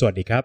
[0.00, 0.44] สวัสดีครับ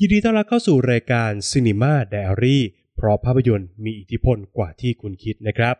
[0.00, 2.58] ยินดีต้อนรับเข้าสู่รายการ Cinema Diary
[2.96, 5.74] เพราะภาพยนตร์มีอิทธิพลกว่าที่คุณคิดนะครับ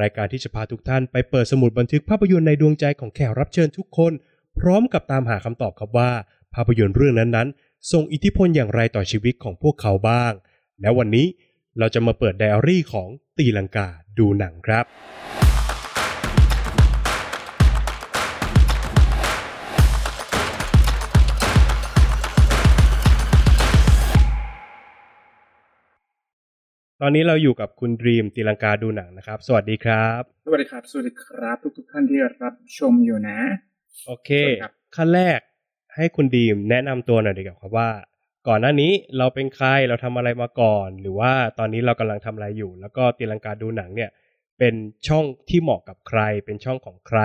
[0.00, 4.12] รายการที่จะพาทุกท่านไปเปิดสมุดบันทึกภาพยนตร์ในดวงใจของแขกรับเชิญทุกคน
[4.58, 6.10] พร้อมกับตามหาคำตอบครับว่า
[6.54, 10.32] ภาพยนตร์เรื่องนั้นๆส่งอิทธิพลอย่างไรต่อชีวิตของพวกเขาบ้าง
[10.80, 11.26] และวันนี้
[11.78, 13.08] เราจะมาเปิดไดอารี่ของ
[13.38, 13.88] ตีลังกา
[14.18, 14.84] ดูหนังครับ
[27.02, 33.38] ตอนนี้เราอยู่กับคุณดรีมตีลังกาดูหนังนะครับ สวัสดีครับ สวัสดีครับ สวัสดีครับ ทุกทุกๆท่านที่รับชมอยู่นะ
[34.06, 35.40] โอเคสวัสดีครับขั้นแรก
[35.94, 37.90] ให้คุณดีมแนะนำตัวหน่อยดีกว่าครับว่า
[38.48, 44.10] ก่อนหน้านี้เราเป็นใครเราทำอะไรมาก่อน หรือว่าตอนนี้เรากำลังทำอะไรอยู่ แล้วก็ตีลังกาดูหนังเนี่ย
[44.58, 44.74] เป็น
[45.08, 47.20] ช่องที่เหมาะกับใคร เป็นช่องของใคร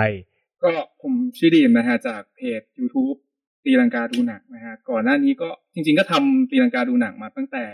[0.62, 0.70] ก็
[1.02, 3.16] ผมชื่อดีมนะฮะจากเพจ YouTube
[3.64, 7.64] ตีลังกาดูหนังนะฮะก่อนหน้านี้ก็จริง ๆ ก็ทำตีลังกาดูหนังมาตั้งแต่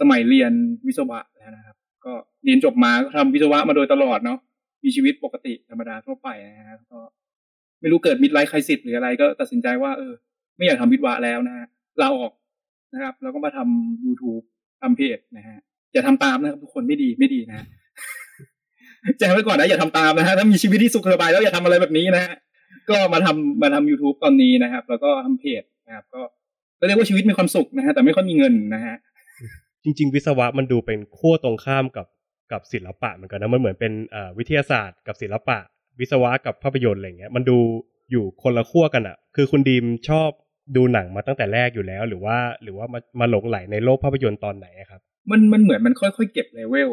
[0.00, 0.52] สมัยเรียน
[0.86, 2.12] วิศวะแล้วนะครับ ก็
[2.44, 4.38] เรียนจบมาก็ทำวิศวะมาโดยตลอดเนาะ
[4.84, 6.98] มีชีวิตปกติธรรมดาทั่วไปนะฮะก็
[7.80, 10.12] ไม่รู้เกิดมิดไลฟ์ไครซิสหรืออะไร ก็ตัดสินใจว่าเออ
[10.56, 11.66] ไม่อยากทำวิศวะแล้วนะฮะ
[12.00, 12.32] ลาออก
[12.92, 14.44] นะครับ แล้วก็มาทำ YouTube
[14.82, 15.58] ทำเพจนะฮะ
[15.92, 17.66] อย่าทำตามนะครับทุกคนไม่ดีไม่ดีนะฮะ
[19.18, 22.34] แจ้งไว้ก่อนนะอย่าทำตามนะฮะถ้ามีชีวิตที่สุขสบายแล้วอย่าทำอะไรแบบนี้นะฮะ
[22.90, 26.20] ก็มาทำมาทำ YouTube ตอนนี้นะครับ แล้วก็ทำเพจนะครับ ก็
[26.86, 28.96] เรียกว่าชีวิตมีความสุขนะฮะแต่ไม่ค่อยมีเงินนะฮะ
[29.84, 32.06] จริง ๆ วิศวะมันดูเป็นขั้วตรงข้ามกับ
[32.52, 33.92] กับศิลปะเหมือนกันนะมันเหมือนเป็น
[34.38, 35.58] วิทยาศาสตร์ กับศิลปะ
[36.00, 37.58] วิศวะกับภาพยนตร์อะไรเงี้ยมันดู
[38.10, 40.30] อยู่คนละขั้วกันอะคือคุณดีมชอบ
[40.76, 46.90] ดูหนังมาตั้งแต่แรกอยู่แล้ว หรือว่าหรือว่ามามาหลงไหลในโลกภาพยนตร์ตอนไหนครับ มันมันเหมือนมันค่อยๆเก็บเลเวล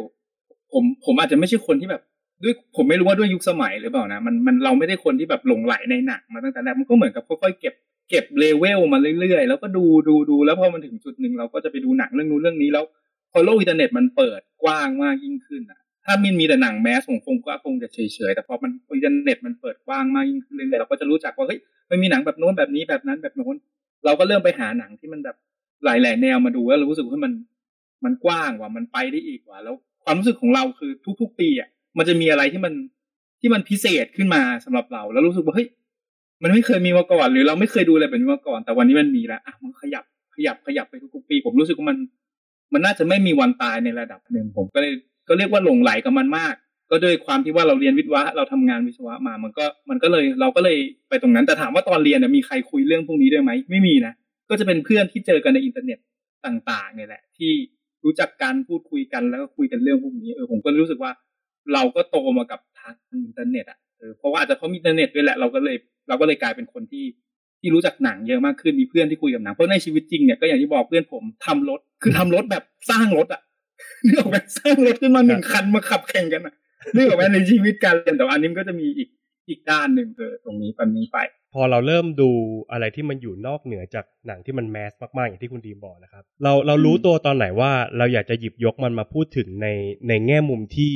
[0.72, 2.02] ผมผมอาจจะไม่ใช่คนที่แบบ
[2.42, 7.74] ด้วยผมไม่รู้ว่าด้วยยุคสมัยหรือเปล่านะมันมันเราไม่ได้คนที่แบบหลงไหลในหนังมาตั้งแต่แรกมันก็เหมือนกับค่อยๆเก็บ
[8.10, 12.84] เก็บเลเวลมาเรื่อยๆ แล้วก็ดูดูดูแล้วพอมันถึงจุดหนึ่งเราก็จะไปดูหนังเรื่องนู้นเรื่องนี้แล้ว
[13.32, 17.98] พอโลกอินเทอร์เน็ตมันเปิดกว้างมากยิ่งขึ้นอะถ้ามันมีแต่หนัง mass ผมคงก็คงจะเฉ
[18.28, 21.58] ยๆ แต่พอมันอินเทอร์เน็ตมันเปิดกว้างมากยิ่งขึ้นเรื่อยๆเราก็จะรู้จักว่าเฮ้ย
[21.90, 23.56] มันมีหนังแบบโน้นแบบนี้แบบนั้นแบบโน้น
[24.04, 25.36] เราก็เริ่มไปหาหนังที่มันแบบ
[25.84, 27.32] หลายๆแนวมาดูแล้วเรารู้สึกว่ามัน
[28.04, 32.72] มันกว้างว่ามันไปได้อีกว่าแล้วความรู้สึกของเราคือทุก ๆ ปีอะ มันจะมีอะไรที่มัน
[33.40, 35.68] ที่มันพิเศษขึ้นมาสำหรับเรา แล้วรู้สึกว่าเฮ้ย
[36.42, 40.04] มันไม่เคยมีมาก่อน หรือเราไม่เคยดูอะไรแบบนี้มาก่อน แต่วันนี้มันมีแล้วอะมันขยับ
[40.34, 41.98] ขยับขยับไปทุกๆปี ผมรู้สึกว่ามัน
[42.72, 44.92] มันน่าจะไม่มีวันตายในระดับหนึ่งผมก็เลย
[45.28, 46.54] ก็เรียกว่าหลงไหลกับมันมาก
[46.90, 54.12] ก็ด้วยความที่ว่าเราเรียนวิศวะเราทำงานวิศวะมา มันก็มันก็เลยเราก็เลยไปตรงนั้นแต่ถามว่าตอนเรียนน่ะมีใครคุยเรื่องพวกนี้ด้วยไหมไม่มีนะ
[54.50, 55.98] ก็จะเป็นเพื่อนที่เจอกันในอินเทอร์เน็ต
[56.46, 57.52] ต่างๆเนี่ยแหละ ที่
[58.04, 61.12] รู้จักกันพูดคุยกันแล้วก็คุยกันเรื่องพวกนี้เออผมก็รู้สึกว่า
[61.74, 65.76] เราก็โตมากับทางอินเทอร์เน็ตอะเออเพราะว่าอาจจะเพราะมีอินเทอร์เน็ตด้วยแหละเราก็เลย
[66.08, 67.04] เราก็เลยกลายเป็นคนที่
[67.60, 73.42] ที่รู้จักหนังเยอะมากขึ้นมีเพื่อนที่คุยกับหนังเพราะในชีวิตจริงเนี่ยก็อย่างที่บอกเพื่อนผมทำรถคือทำรถแบบสร้างรถอะ
[74.04, 76.54] นึกออกไหมสร้างรถขึ้นมาหนึ่งคันมาขับแข่งกันอะ
[76.94, 79.08] นึกออกไหมในชีวิตการเรียนแต่ว่าอันนี้มันก็จะมีอีก
[79.48, 81.18] อีกด้านหนึ่งเออตรงนี้ปันนี้ไป
[81.54, 82.30] พอเราเริ่มดู
[82.72, 89.68] อะไรที่มันอยู่นอกเหนือจากหนังที่มันแมสมากๆ อย่างที่คุณดีมบอกนะครับ เราเรารู้อืมตัวตอนไหนว่าเราอยากจะหยิบยกมันมาพูดถึงใน
[90.08, 90.90] ในแง่มุมที่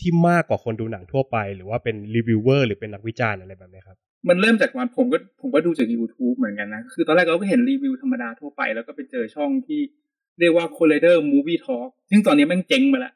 [0.00, 3.96] ที่มากกว่าคนดูหนังทั่วไป หรือว่าเป็นรีวิวเวอร์หรือเป็นนักวิจารณ์อะไรแบบนี้ครับ
[4.28, 9.80] มันเริ่มจากวันผมก็ผมก็ดูจาก YouTube เหมือนกันนะ คือตอนแรกเราก็เห็นรีวิวธรรมดาทั่วไปแล้วก็ไปเจอช่องที่
[10.40, 13.12] เรียกว่า Collider Movie Talk ซึ่งตอนนี้แม่งเจ๊งไปแล้ว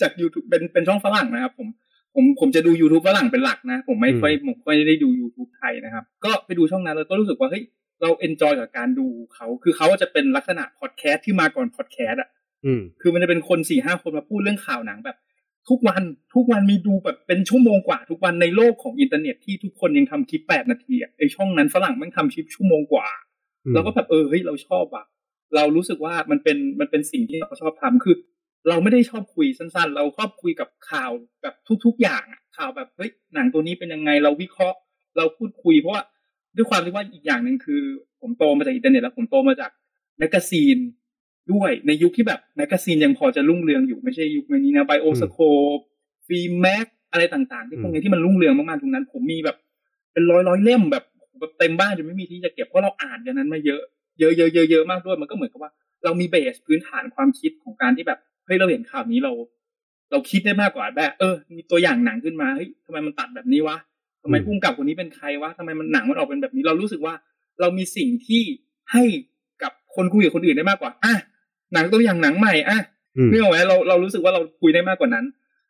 [0.00, 1.68] จาก YouTube เป็นเป็นช่องฝรั่งนะครับผม
[2.14, 7.64] ผมผมจะดู YouTube ฝรั่งเป็นหลักนะ ผมไม่อืมค่อยผมไม่ได้ดู YouTube ไทยนะครับ ก็ไปดูช่องนั้นแล้วก็รู้สึกว่าเฮ้ย
[8.02, 12.28] เรา enjoy กับการดูเขา คือเขาจะเป็นลักษณะพอดแคสต์ที่มาก่อนพอดแคสต์อะ
[12.66, 15.16] อืมคือมันจะเป็นคนสี่ห้าคนมาพูดเรื่องข่าวหนังแบบ
[15.68, 16.02] ทุกวัน
[16.34, 23.08] ทุกวันมีดูแบบเป็นชั่วโมงกว่า ทุกวันในโลกของอินเทอร์เน็ตที่ทุกคนยังทำคลิปแปดนาทีอะไอช่องนั้นฝรั่งแม่งทำคลิปชั่วโมงกว่า
[23.64, 25.04] อืมเราก็แบบเออเฮ้ยเราชอบอะ
[25.54, 28.16] เรารู้สึกว่ามันเป็นมันเป็นสิ่งที่เราชอบทำคือ
[28.68, 31.10] เราไม่ได้ชอบคุยสั้น ๆ เราชอบคุยกับข่าว
[31.42, 31.54] แบบ
[31.84, 34.78] ทุก ๆ อย่างอะข่าวแบบเฮ้ยหนังตัวนี้เป็นยังไงเราวิเคราะห์
[35.16, 36.02] เราพูดคุยเพราะว่า
[36.56, 37.82] ด้วยความที่ว่าอีกอย่างหนึ่งคือ
[38.20, 39.70] ผมโตมาจากอินเทอร์เน็ตแล้วผมโตมาจาก
[40.18, 40.78] แมกกาซีน
[41.52, 45.38] ด้วยในยุคที่แบบแมกกาซีนยังพอจะรุ่งเรืองอยู่ไม่ใช่ยุคนี้นะไบโอสโค
[45.76, 45.78] ป
[46.28, 49.56] Filmmax อะไรต่างๆ ที่พวกนี้ที่มันรุ่งเรืองมากๆตรงนั้น ผมมีแบบ
[50.12, 51.04] เป็นร้อยร้อยๆเล่มแบบ
[51.40, 53.82] แบบเต็มบ้านจนไม่มีที่จะเก็บเพราะเราอ่านกันนั้นมาเยอะ
[54.18, 55.70] เยอะเยอะเยอะเยอะมากด้วยมันก็เหมือนกับว่า
[56.04, 59.32] เรามีเบสพื้นฐานความคิดของการที่แบบเฮ้ยเราเห็นข่าวนี้เรา
[60.10, 63.76] เราคิดได้มากกว่าแบบเออ มีตัวอย่างหนังขึ้นมาเฮ้ยทำไมมันตัดแบบนี้วะ
[64.22, 67.14] ทำไมอืมพุ่งกับคนนี้เป็นใครวะทำไมมันหนังมันออกเป็นแบบนี้ เรารู้สึกว่า
[67.60, 68.42] เรามีสิ่งที่
[68.92, 69.04] ให้
[69.62, 71.14] กับคนคุยกับคนอื่นได้มากกว่าอะ
[71.74, 72.78] หนังตัวอย่างหนังใหม่อะ
[73.16, 75.24] อืมเนื่องไหมเราเรารู้สึกว่าเราคุยได้มากกว่านั้น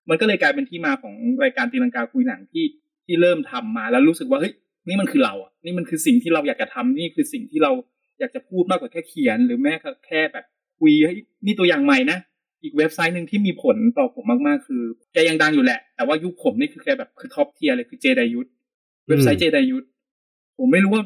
[0.08, 1.14] มันก็เลยกลายเป็นที่มาของ
[1.44, 2.64] รายการตีลังกาคุยหนังที่
[3.04, 4.52] ที่เริ่มทำมาแล้วรู้สึกว่าเฮ้ย
[4.88, 7.72] นี่มันคือเราอะนี่มันคือสิ่งที่เราอยากจะทำนี่คือสิ่งที่เรา
[8.20, 9.72] อยากจะพูดมากกว่าแค่เขียน หรือแม้
[10.06, 10.44] แค่แบบ
[10.78, 12.18] คุยเฮ้ยนี่ตัวอย่างใหม่นะ
[12.62, 14.82] อีกเว็บไซต์หนึ่งที่มีผลต่อผมมากๆ คือ
[15.12, 18.48] แกยังดังอยู่แหละ แต่ว่ายุคผมนี่คือแกแบบคือ top tier เลยคือ JEDIYUTH
[19.08, 19.86] เว็บไซต์ JEDIYUTH
[20.58, 21.02] ผมไม่รู้ว่า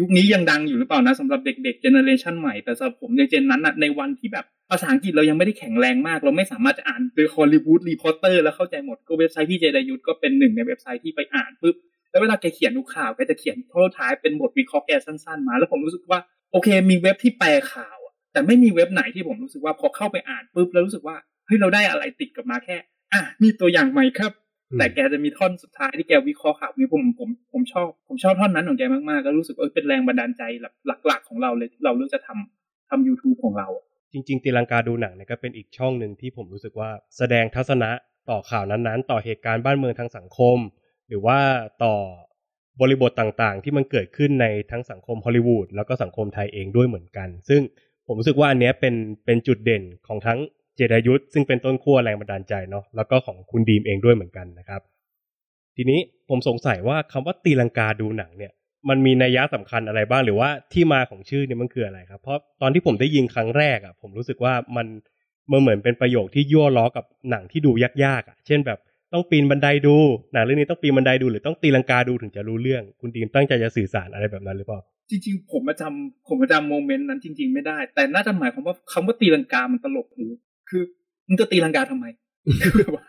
[0.00, 11.76] ยุคนี้ยังดังอยู่หรือเปล่านะสำหรับเด็กๆ generation ใหม่แต่สำหรับผมใน gen นั้นอะในวันที่แบบภาษาอังกฤษเรายังไม่ได้แข็งแรงมาก เราไม่สามารถจะอ่าน The Hollywood Reporter แล้วเข้าใจหมดก็เว็บไซต์พี่ JEDIYUTH ก็เป็นหนึ่งในเว็บไซต์ที่ไปอ่านปุ๊บ
[12.10, 16.18] แล้วเวลาแกเขียนดูข่าวแกจะเขียนโทษท้ายเป็นบทวิเคราะห์แกสั้นๆมา แล้วผมรู้สึกว่า
[16.52, 17.98] โอเค มีเว็บที่แปลข่าว
[18.32, 21.16] แต่ไม่มีเว็บไหนที่ผมรู้สึกว่าพอเข้าไปอ่านปุ๊บแล้วรู้สึกว่า
[21.46, 22.76] เฮ้ยเราได้อะไรติดกลับมาแค่
[23.12, 24.32] อะนี่ตัวอย่างใหม่ครับ
[24.78, 30.42] แต่แกจะมีท่อนสุดท้ายที่แกวิเคราะห์ข่าวนี้ผมผมผมชอบผมชอบท่อนนั้นของแกมากๆก็รู้สึกเออเป็นแรงบันดาลใจ
[31.06, 33.68] หลัก ๆ ของเราเลยที่เราเลือกจะทำทำ YouTube ของเรา
[34.12, 37.90] จริง ๆ ตีลังกาดูหนังเนี่ยก็เป็นอีกช่องหนึ่งที่ผมรู้สึกว่าแสดงทัศนะ
[38.30, 40.58] ต่อข่าวนั้นๆ ต่อเหตุการณ์บ้านเมืองทางสังคม
[41.08, 41.38] หรือว่า
[41.84, 41.94] ต่อ
[42.80, 47.60] บริบทต่างๆ ที่มันเกิดขึ้นในทั้งสังคมฮอลลีวูดแล้วก็สังคมไทยเองด้วยเหมือนกัน ซึ่ง
[48.06, 50.38] ผมรู้สึกว่าอันนี้เป็นเป็นจุดเด่นของทั้ง
[50.76, 54.80] เจดายุทธซึ่งเป็นต้นขั้วแรงบันดาลใจเนาะแล้วก็ของคุณดีมเองด้วยเหมือนกันนะครับ
[55.76, 58.52] ทีนี้ผมสงสัยว่าคำว่าตีลังกาดูหนังเนี่ย
[58.88, 64.86] มันมีนัยยะสำคัญอะไรบ้างหรือว่าที่มาของชื่อเนี่ยมันคืออะไรครับ เพราะตอนที่ผมได้ยินครั้งแรกอะ ผมรู้สึกว่ามัน
[65.50, 67.72] มันเหมือนเป็นประโยคที่ยั่วล้อกับหนังที่ดู
[68.04, 68.78] ยากๆอะ เช่นแบบ
[69.12, 69.96] ต้องปีนบันไดดู
[70.32, 74.80] หนังเรื่องนี้ต้องปีนบันไดดูหรือต้องตีลังกาดูถึงจะรู้เรื่อง คุณดีมตั้งใจจะสื่อสารอะไรแบบนั้นหรือเปล่า
[75.10, 80.26] จริงๆผมมาจำผมมาจำโมเมนต์นั้นจริง ๆ ไม่ได้ แต่น่าจะหมายความว่าคำว่าตีลังกามันตลกหู
[80.72, 80.82] คือ
[81.28, 82.06] มึงจะตีลังกาทำไม
[82.62, 83.04] คือแบบว่า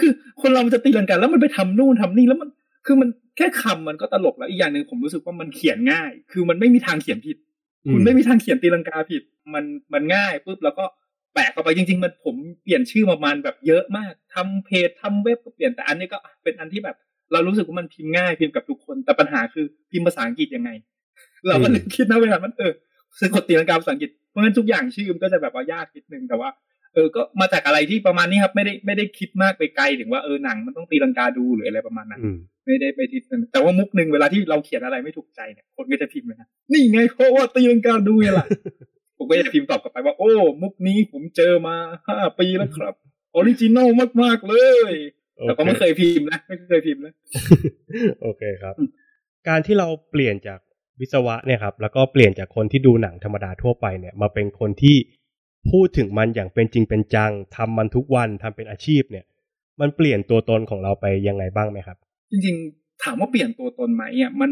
[0.00, 2.48] คือคนเรามันจะตีลังกาแล้วมันไปทำนู่นทำนี่แล้วมัน
[2.86, 7.36] คือมันแค่คำมันก็ตลกแล้วอีกอย่างหนึ่งผมรู้สึกว่ามันเขียนง่าย คือมันไม่มีทางเขียนผิด
[7.92, 9.22] คุณไม่มีทางเขียนตีลังกาผิด
[9.54, 10.84] มันมันง่ายปุ๊บแล้วก็
[11.34, 16.96] แปะเข้าไปจริง ๆ มันผมเปลี่ยนชื่อประมาณแบบเยอะมากทำเพจทำเว็บก็เปลี่ยนแต่อันนี้ก็เป็นอันที่แบบ
[17.32, 20.70] เรารู้สึกว่ามันพิมพ์ง่ายพิมพ์กับทุกคนแต่ปัญหาคือพิมพ์ภาษาอังกฤษยังไง
[21.48, 22.72] เราก็เลยคิดนะเวลามันเออ
[23.20, 26.50] สะกดตีลังกาภาษาอังกฤษ เพราะงั้นทุกอย่างชื่อมันก็จะแบบว่ายากนิดนึงแต่ว่า
[26.94, 32.20] เออ ก็มาจากอะไรที่ประมาณนี้ครับไม่ได้ไม่ได้คิดมากไปไกลถึงว่าเออหนังมันต้องตีลังกาดูหรืออะไรประมาณนั้น
[32.64, 38.46] ไม่ได้ไปทิศนั้นแต่ว่ามุกหนึ่งเวลาที่เราเขียนอะไรไม่ถูกใจเนี่ยคนก็จะพิมพ์นะนี่ไงเพราะว่าตีลังกาดูไงล่ะ
[39.16, 40.32] ผมก็จะพิมพ์ตอบกลับไปว่า โอ้
[40.62, 41.76] มุกนี้ผมเจอมา
[42.08, 42.94] ห้าปีแล้วครับ
[43.34, 43.88] original
[44.22, 44.54] มากๆเล
[44.90, 44.92] ย
[45.42, 47.14] แต่ก็ไม่เคยพิมพ์นะไม่เคยพิมพ์นะ
[48.22, 48.74] โอเคครับ
[49.48, 50.60] การที่เราเปลี่ยนจาก
[51.00, 54.96] วิศวะเนี่ยครับแล้วก็เปลี่ยนจากคนที่ดูหนังธรรมดาทั่วไปเนี่ยมาเป็นคนที่
[55.70, 59.24] พูดถึงมันอย่างเป็นจริงเป็นจังทำมันทุกวันทำเป็นอาชีพเนี่ย
[59.80, 61.96] มันเปลี่ยนตัวตนของเราไปยังไงบ้างไหมครับ
[62.30, 64.50] จริงๆถามว่าเปลี่ยนตัวตนไหมอะมัน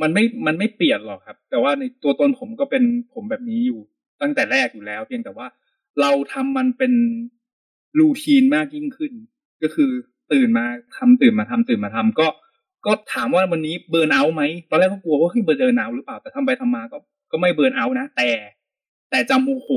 [0.00, 2.82] มันไม่มันไม่เปลี่ยนหรอกครับ แต่ว่าในตัวตนผมก็เป็น
[3.14, 3.80] ผมแบบนี้อยู่
[4.22, 5.46] ตั้งแต่แรกอยู่แล้ว เพียงแต่ว่า
[6.00, 6.92] เราทำมันเป็น
[7.98, 9.12] รูทีนมากยิ่งขึ้น
[9.62, 9.90] ก็คือ
[10.32, 10.64] ตื่นมา
[10.96, 12.26] ทำตื่นมาทำตื่นมาทำก็
[12.86, 16.96] ก็ถามว่าวันนี้เบิร์นเอาไหมตอนแรกก็กลัวว่าเฮ้ยเบิร์นเอาหรือเปล่าแต่ทำไปทำมาก็
[17.32, 18.30] ก็ไม่เบิร์นเอานะ แต่
[19.10, 19.68] แต่จะโมโห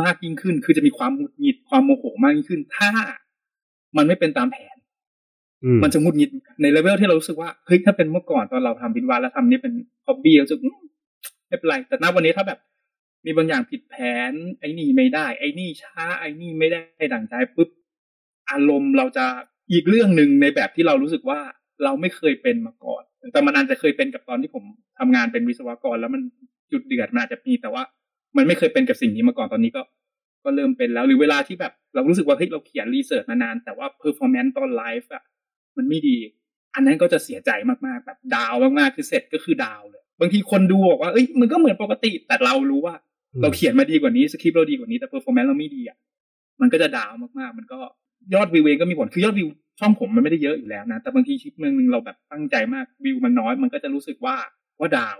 [0.00, 2.90] มากยิ่งขึ้น คือจะมีความหงุดหงิดความโมโหมากยิ่งขึ้น ถ้า
[3.96, 4.76] มันไม่เป็นตามแผน
[5.82, 6.30] มันจะหงุดหงิด
[6.62, 9.72] ในเลเวลที่เรารู้สึกว่าเฮ้ยถ้าเป็นเมื่อก่อนตอนเราทำบินวานแล้วทำนี้เป็น
[10.06, 10.56] hobby เราจะ
[11.46, 12.58] ไม่เป็นไรแต่ณวันนี้ถ้าแบบ
[13.24, 13.94] มีบางอย่างผิดแผ
[14.30, 17.68] น ไอ้นี่ไม่ได้ ไอ้นี่ช้า ไอ้นี่ไม่ได้ดั่งใจปุ๊บ
[18.50, 19.24] อารมณ์เราจะ
[19.72, 21.40] อีกเรื่องหนึ่งในแบบที่เรารู้สึกว่า
[21.84, 24.64] เราไม่เคยเป็นมาก่อน แต่มันอาจจะเคยเป็นกับตอนที่ผม
[24.98, 26.22] ทำงานเป็นวิศวกร แล้วมัน
[26.72, 27.82] จุดเดือดมันอาจจะมีแต่ว่า
[28.36, 29.82] มันไม่เคยเป็นกับสิ่งนี้มาก่อนตอนนี้ก็
[30.44, 35.22] ก็เริ่มเป็นแล้วหรือเวลาที่แบบ เรารู้สึกว่าเฮ้ยเราเขียน research มานาน แต่ว่า performance ตอนไลฟ์อะ
[35.76, 36.18] มันไม่ดี
[36.74, 42.94] อันนั้นก็จะเสียใจมากๆแบบดาวมากๆคือเสร็จก็คือดาวเลย บางทีคนดูบอกว่าเอ้ยมันก็เหมือนปกติ แต่เรารู้ว่า
[43.42, 45.96] เราเขียนมาดีกว่านี้สคริปต์เราดีกว่านี้แต่ performance เราไม่ดีอะ
[46.60, 47.78] มันก็จะ down มากๆ มันก็
[48.34, 49.48] ยอดวิวเองก็มีผลคือยอดวิว
[49.80, 54.36] ช่องผมมันไม่ได้เยอะอยู่แล้วนะ แต่บางทีคลิปนึงเราแบบตั้งใจมากวิวมันน้อย มันก็จะรู้สึกว่า
[54.80, 55.18] ว่า down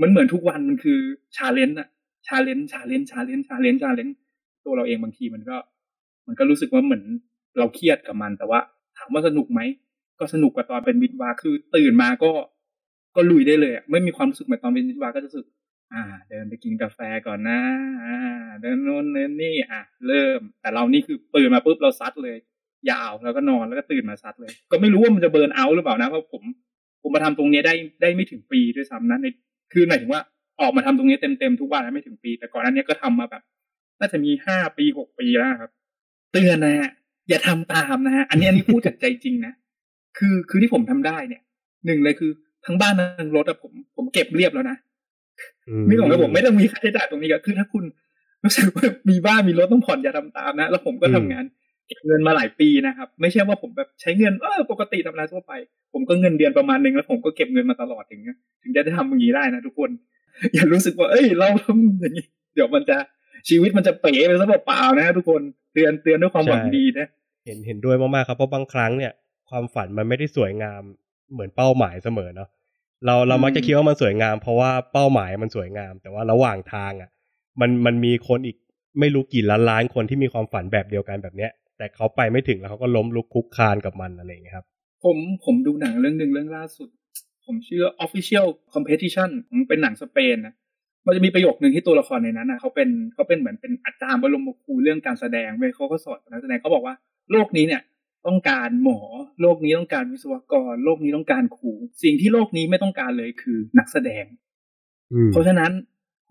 [0.00, 1.00] มันเหมือนทุกวันมันคือ
[1.36, 1.88] challenge อะ
[2.26, 4.16] challenge challenge challenge challenge challenge
[4.64, 5.56] ตัวเราเองบางทีมันก็
[6.26, 7.02] มันก็รู้สึกว่าเหมือน
[7.58, 8.60] เราเครียดกับมัน แต่ว่า
[8.96, 9.60] ถามว่าสนุกไหม
[10.18, 12.32] ก็สนุกกว่าตอนเป็นวิทวาคือตื่นมาก็
[13.16, 15.46] ก็ลุยได้เลยไม่มีความรู้สึกเหมือนตอนเป็นวิทวาก็จะรู้สึก
[15.92, 17.60] อ่า เดินไปกินกาแฟก่อนนะ
[18.04, 18.16] อ่า
[18.62, 22.36] เดินโน่นเดินนี่อะเริ่ม แต่เรานี่คือตื่นมาปุ๊บเราซัดเลย
[22.90, 26.42] ยาวแล้วก็นอนแล้วก็ตื่นมาซัดเลย ก็ไม่รู้ว่ามันจะเบิร์นเอาหรือเปล่านะเพราะผม
[27.02, 29.26] ผมมาทำตรงนี้ได้ได้ไม่ถึงปีด้วยซ้ำนะใน
[29.72, 30.22] คือหมายถึงว่า
[30.60, 33.42] ออกมาทำตรงนี้เต็มๆทุกวันไม่ถึงปี แต่ก่อนอันนี้ก็ทำมาแบบ
[33.98, 35.70] น่าจะมีห้าปีหกปีแล้วครับ
[36.32, 36.90] เตือนนะฮะ
[37.28, 39.52] อย่าทำตามนะฮะอันนี้อันนี้พูดจากใจจริงนะ
[40.18, 41.42] คือคือที่ผมทำได้เนี่ย
[41.86, 42.30] หนึ่งเลยคือ
[42.66, 44.76] ทั้งบ้านทั้งรถอะผม ผมเก็บเรียบแล้วนะ
[45.88, 47.84] นี่ของระบบไม่ต้องมีค่าใช้จ่ายตรงนี้ก็คือถ้าคุณ
[48.44, 51.44] รู้สึกว่ามีบ้านมีรถต้องผ่อนอย่าทำตามนะ แล้วผมก็ทำงาน
[51.88, 55.52] เก็บเงินมาหลายปีนะครับ ไม่ใช่ว่าผมแบบใช้เงินเออปกติทำงานทั่วไป
[55.92, 58.20] ผมก็เงินเดือนประมาณหนึ่งแล้วผมก็เก็บเงินมาตลอดถึง
[58.62, 59.90] ถึงจะได้ทำอย่างนี้ได้นะทุกคน
[60.54, 62.96] อย่ารู้สึกว่า เอ้ย เราทำอย่างนี้ เดี๋ยวมันจะ
[63.48, 67.06] ชีวิตมันจะเป๋ไปซะเปล่าๆนะทุกคนเตือนเตือนด้วยความหวังดีนะ
[67.46, 69.12] เห็นเห็นด้วยมากๆครับเพราะบางครั้งเนี่ย
[69.50, 70.82] ความฝันมันไม่ได้สวยงาม
[71.32, 72.48] เหมือนเป้าหมายเสมอเนาะ
[73.06, 77.10] เราเรามักจะคิดว่ามันสวยงาม เพราะว่าเป้าหมายมันสวยงาม แต่ว่าระหว่างทางอะ
[77.60, 78.56] มันมันมีคนอีก
[79.00, 81.50] ไม่รู้กี่ล้านล้านคนที่มีความฝันแบบเดียวกันแบบเนี้ย
[81.82, 84.66] แต่เขาไปไม่ถึงแล้วเขาก็ล้มลุกคลุกคลานกับมันอะไรอย่างเงี้ยครับ
[85.04, 86.88] ผมผมดูหนังเรื่องหนึ่งเรื่องล่าสุด
[87.44, 90.54] ผมชื่อ Official Competition มันเป็นหนังสเปนนะ
[91.06, 96.94] มันจะมีประโยคหนึ่งที่ตัวละครในนั้นนะเขาเป็นเขาเป็นเหมือนเป็นอาจารย์บรมครูเรื่องการแสดงเว้ยเขาก็สอนนักแสดงเขาบอกว่า
[97.32, 97.82] โลกนี้เนี่ย
[98.26, 99.00] ต้องการหมอ
[99.40, 101.72] โลกนี้ต้องการวิศวกร โลกนี้ต้องการครู
[102.02, 104.24] สิ่งที่โลกนี้ไม่ต้องการเลยคือนักแสดง
[105.32, 105.72] เพราะฉะนั้น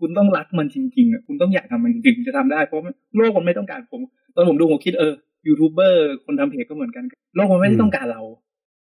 [0.04, 2.80] ุณต้องรักมันจริงๆอะคุณต้องอยากทำมันจริงๆจะทำได้เพราะ
[3.16, 4.00] โลกมันไม่ต้องการผม
[4.34, 5.12] ตอนผมดูผมคิดเออ
[5.48, 8.22] ยูทูบเบอร์คนทำเพจก็เหมือนกันโลกมันไม่ได้ต้องการเรา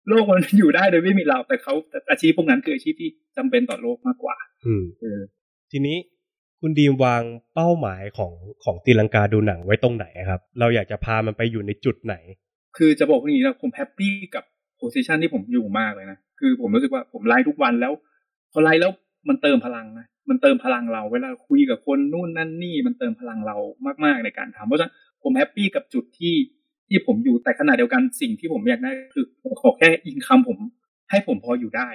[0.09, 1.73] โลกมันอยู่ได้โดยไม่มีเราแต่เขา
[2.09, 4.35] อาชีพพวกนั้นคืออาชีพที่จำเป็นต่อโลกมากกว่า
[4.65, 5.21] อืมเออ
[5.71, 5.97] ทีนี้
[6.61, 7.23] คุณดีมวาง
[7.55, 8.31] เป้าหมายของ
[8.63, 12.15] ของตีลังกาดูหนังไว้ตรงไหนครับ เราอยากจะพามันไปอยู่ในจุดไหน
[12.77, 14.43] คือจะบอกว่าอย่างนี้นะผม happy กับ
[14.77, 17.93] position ที่ผมอยู่มากเลยนะคือผมรู้สึกว่าผมไลฟ์ทุกวันแล้ว
[18.51, 18.91] พอไลฟ์แล้ว
[19.29, 23.57] มันเติมพลังนะมันเติมพลังเรา เวลาคุยกับคนนู่นนั่นนี่มันเติมพลังเรา
[24.05, 24.93] มากๆในการทำเพราะฉะนั้น
[25.25, 26.35] ผม happy กับจุดที่
[26.87, 30.57] ที่ผมอยู่แต่ขณะเดียวกันสิ่งที่ผมอยากได้คือผมขอแค่ income ผม
[31.09, 31.87] ให้ผมพออยู่ได้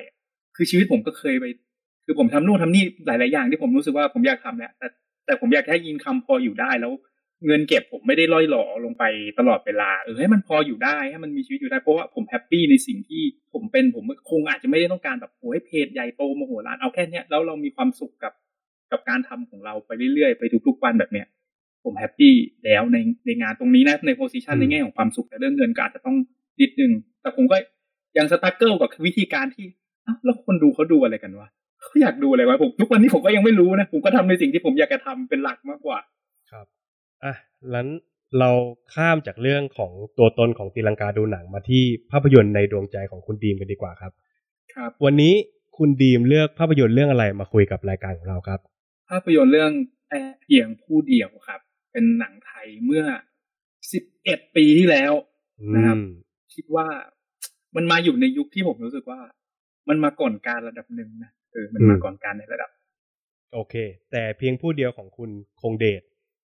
[0.56, 1.44] คือชีวิตผมก็เคยไป
[2.04, 4.86] คือผมทำนู่นทำนี่หลาย ๆ อย่างที่ผมรู้สึกว่าผมอยากทำแหละแต่
[5.26, 6.92] แต่ผมอยากให้ income พออยู่ได้แล้ว
[7.46, 9.04] เงินเก็บผมไม่ได้ร่อยหรอลงไป
[9.38, 13.22] ตลอดเวลาเออให้มันพออยู่ได้ให้มันมีชีวิตอยู่ได้เพราะว่าผม happy ในสิ่งที่
[13.52, 18.32] ผมเป็นผมคงอาจจะไม่ได้ต้องการแบบโอ้ยเพจใหญ่โตมโหฬารเอาแค่เนี้ยแล้วเรามีความสุขกับ
[18.92, 21.26] กับการทำของเราไปเรื่อยๆ ไปทุกๆวันแบบเนี้ย
[21.84, 22.96] ผม happy แล้วใน
[23.26, 26.16] ในงานตรงนี้นะใน position อืมในแง่ของความสุขแต่เรื่องเงินก็อาจจะต้อง
[26.60, 27.56] นิดนึง แต่ผมก็
[28.18, 29.66] ยัง struggle กับวิธีการที่
[30.06, 31.48] อ้าวแล้วคนดูเขาดูอะไรกันวะ
[31.80, 35.98] เขาอยากดูอะไรวะผมทุกวันนี้ผมก็ยังไม่รู้นะ ผมก็ทำในสิ่งที่ผมอยากจะทำเป็นหลักมากกว่า
[36.50, 36.66] ครับ
[37.24, 37.34] อะ
[37.74, 37.88] นั้น
[38.38, 38.50] เรา
[38.94, 44.12] ข้ามจากเรื่องของตัวตนของตีลังกาดูหนังมาที่ภาพยนตร์ในดวงใจของคุณดีมกันดีกว่าครับ
[44.74, 45.34] ครับ วันนี้
[45.78, 48.60] คุณดีมเลือกภาพยนตร์เรื่องอะไรมาคุยกับรายการของเราครับ
[49.10, 49.72] ภาพยนตร์เรื่อง
[50.08, 51.60] แต่เพียงผู้เดียวครับ
[51.92, 53.04] เป็นหนังไทยเมื่อ
[53.80, 55.12] 11ปีที่แล้ว
[55.74, 56.10] นะครับอืม
[56.54, 56.86] คิดว่า
[57.76, 59.20] มันมาอยู่ในยุคที่ผมรู้สึกว่า
[59.88, 62.70] มันมาก่อนการระดับหนึ่งนะเออมันมาก่อนการในระดับ
[63.54, 63.74] โอเค
[64.12, 65.30] แต่เพียงผู้เดียวของคุณ
[65.60, 66.02] คงเดช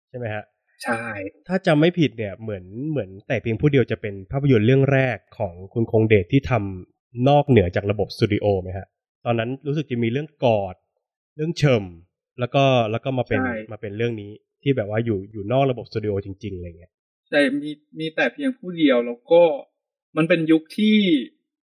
[0.09, 0.45] ใช่ไหมฮะ
[0.83, 1.05] ใช่
[1.49, 8.87] ถ้าจำไม่ผิดเนี่ยเหมือนเหมือน แต่เพียงผู้เดียวจะเป็นภาพยนตร์เรื่องแรกของคุณคงเดชที่ทำนอกเหนือจากระบบสตูดิโอไหมฮะ
[9.25, 10.75] ตอนนั้นรู้สึกจะมีเรื่องกอด
[11.37, 11.85] เรื่องเฉิม
[12.41, 13.41] แล้วก็แล้วก็มาเป็น
[13.73, 16.93] มาเป็นเรื่องนี้ ที่แบบว่าอยู่อยู่นอกระบบสตูดิโอจริง ๆอะไรเงี้ย
[17.29, 19.43] ใช่มีมีแต่เพียงผู้เดียวแล้วก็
[20.17, 20.97] มันเป็นยุคที่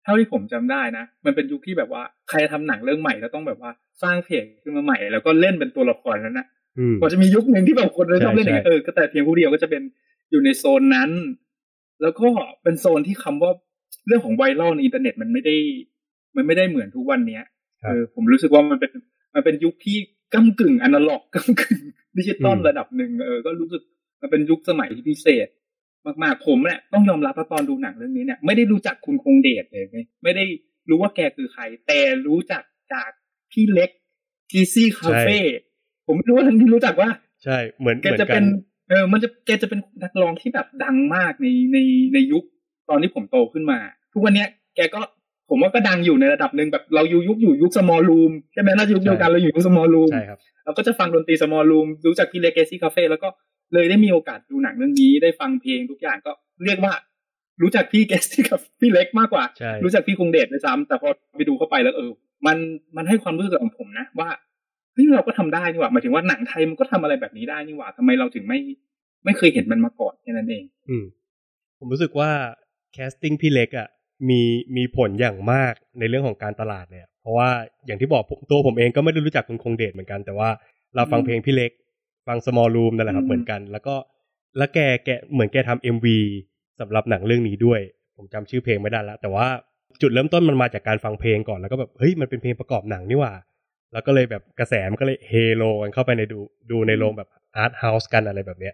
[0.04, 3.72] เท่าที่ผมจำได้นะ มันเป็นยุคที่แบบว่าใครทำหนังเรื่องใหม่แล้วต้องแบบว่า
[4.04, 6.48] สร้างเพจขึ้นมาใหม่ แล้วก็เล่นเป็นตัวละครนั้นนะ
[6.78, 9.82] อืมพอจะมียุคหนึ่งที่แบบคนเลยชอบเล่นอย่างเงี้ยใช่เออก็แต่เพียงผู้เดียวก็จะเป็น
[10.32, 11.10] อยู่ในโซนนั้น
[12.02, 12.28] แล้วก็
[12.64, 13.52] เป็นโซนที่คำว่า
[14.08, 15.56] เรื่องของ viral ในอินเทอร์เน็ตมันไม่ได้
[16.36, 17.44] มันไม่ได้เหมือนทุกวันเนี้ย
[17.84, 18.92] ครับเออผมรู้สึกว่ามันเป็น
[19.36, 19.98] มันเป็นยุคที่
[20.34, 21.82] ก้ากึ่งอนาล็อกก้ากึ่ง
[22.18, 23.82] ดิจิตอลระดับหนึ่งเออก็รู้สึก
[24.22, 25.48] มันเป็นยุคสมัยที่พิเศษ
[26.24, 30.46] มากๆผมเนี่ยต้องยอมรับว่าตอนดูหนังเรื่องนี้เนี่ยไม่ได้รู้จักคุณคงเดชเลยเว้ยไม่ได้
[30.90, 33.12] รู้ว่าแกคือใคร แต่รู้จักจาก
[33.52, 33.90] พี่เล็ก
[34.52, 35.40] Greasy Cafe
[36.06, 37.10] ผมไม่รู้ว่าท่านที่รู้จักว่า
[37.44, 38.46] ใช่ เหมือนแกเหมือจะนกัเป็นน
[38.90, 41.78] เออ มันจะแกจะเป็นนักร้องที่แบบดังมากในใน
[42.14, 42.44] ในยุค
[42.90, 43.80] ตอนที่ผมโตขึ้นมา
[44.14, 45.02] ทุกวันเนี้ยแกก็
[45.52, 53.28] ผมว่าก็ดังอยู่ในระดับหนึ่งแบบเราอยู่ยุคอยู่ยุค small room ใช่ไหมน่าจะยุคเดียวกันเราอยู่ยุค small room ใช่ครับเราก็จะฟังดนตรี small room รู้จักพี่เลเกซี่คาเฟ่แล้วก็
[53.74, 56.32] เลยได้มีโอกาสดูหนังเรื่องนี้ได้ฟังเพลงทุกอย่างก็
[56.66, 56.94] เรียกว่า
[57.62, 62.12] รู้จักพี่เกซี่กับพี่เล็กมากกว่าใช่รู้จักพี่คงเดชด้วยซ้ำแต่พอไปดูเข้าไปแล้วเออ
[62.48, 62.58] มัน
[62.96, 64.30] มันให้ความรู้สึกของผมนะ ว่า
[64.94, 68.60] เฮ้ยเราก็ทำได้นี่หว่าหมายถึงว่าหนังไทยมันก็ทำอะไรแบบนี้ได้นี่หว่าทำไมเราถึงไม่
[69.26, 71.06] ไม่เคยเห็นมันมาก่อนแค่นั้นเอง อืม
[71.80, 72.30] ผมรู้สึกว่า
[72.94, 73.88] แคสติ้งพี่เล็กอะ
[74.30, 74.42] มี
[74.78, 77.50] มีผลอย่างมากในเรื่องของการตลาดเนี่ย เพราะว่า
[77.86, 80.50] อย่างที่บอกผมตัวผมเองก็ไม่ได้รู้จักคุณคงเดชเหมือนกัน แต่ว่า
[80.96, 81.72] เราฟังอืมเพลงพี่เล็ก
[82.28, 83.96] ฟัง small room นั่นแหละครับอืมเหมือนกัน แล้วก็
[84.58, 86.08] แล้วแกแกเหมือนแกทำ MV
[86.80, 87.80] สำหรับหนังเรื่องนี้ด้วย
[88.18, 89.48] ผมจำชื่อเพลงไม่ได้แล้วแต่ว่า
[90.02, 93.34] จุดเริ่มต้นมันมาจากการฟังเพลงก่อนแล้วก็แบบเฮ้ยมันเป็นเพลงประกอบหนังนี่หว่า
[93.94, 96.40] แล้วก็เลยแบบกระแสมันก็เลยเฮโลกันเข้าไปในดู
[96.72, 98.74] ดูในโรงแบบ art house กันอะไรแบบเนี้ย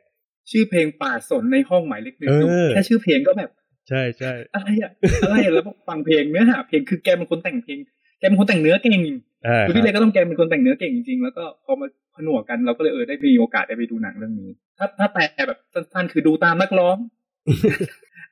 [0.51, 2.33] ชื่อเพลงป่าสนในห้องหมายเลขหนึ่งเอ
[2.65, 3.49] อแค่ชื่อเพลงก็แบบ
[3.89, 4.91] ใช่ใช่อะไรอะ
[5.23, 7.77] อะไรอะแล้วพอฟังเพลงเนื้อหาเพลงคือแกเป็นคนแต่งเพลง
[8.19, 9.01] แกเป็นคนแต่งเนื้อเก่ง
[9.47, 16.97] อ่าคือคพี่รับเล็กก็ต้องแกเป็นคนแต่งเนื้อเก่งจริงๆแล้วก็พอมาผนวกกันเราก็เลยเออได้มีโอกาสได้ไปดูหนังเรื่องนี้ ถ้าถ้าแปลแบบสั้นๆคือดูตามนักร้อง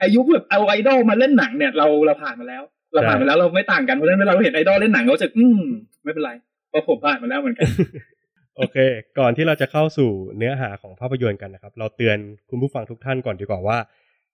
[0.01, 5.59] อายุแบบเอาไอดอลมาเล่นหนังเนี่ยเราเราผ่านมาแล้ว เราผ่านมาแล้วเราไม่ต่างกันเพราะฉะนั้นเวลาเราเห็นไอดอลเล่นหนังเราจะอืม
[6.03, 6.31] ไม่เป็นไร
[6.71, 7.65] พราะผมผ่านมาแล้วเหมือนกัน
[8.57, 8.77] โอเค
[9.19, 12.17] ก่อนที่เราจะเข้าสู่เนื้อหาของภาพยนตร์กันนะครับ เราเตือน
[12.49, 13.77] คุณผู้ฟังทุกท่านก่อนดีกว่าว่า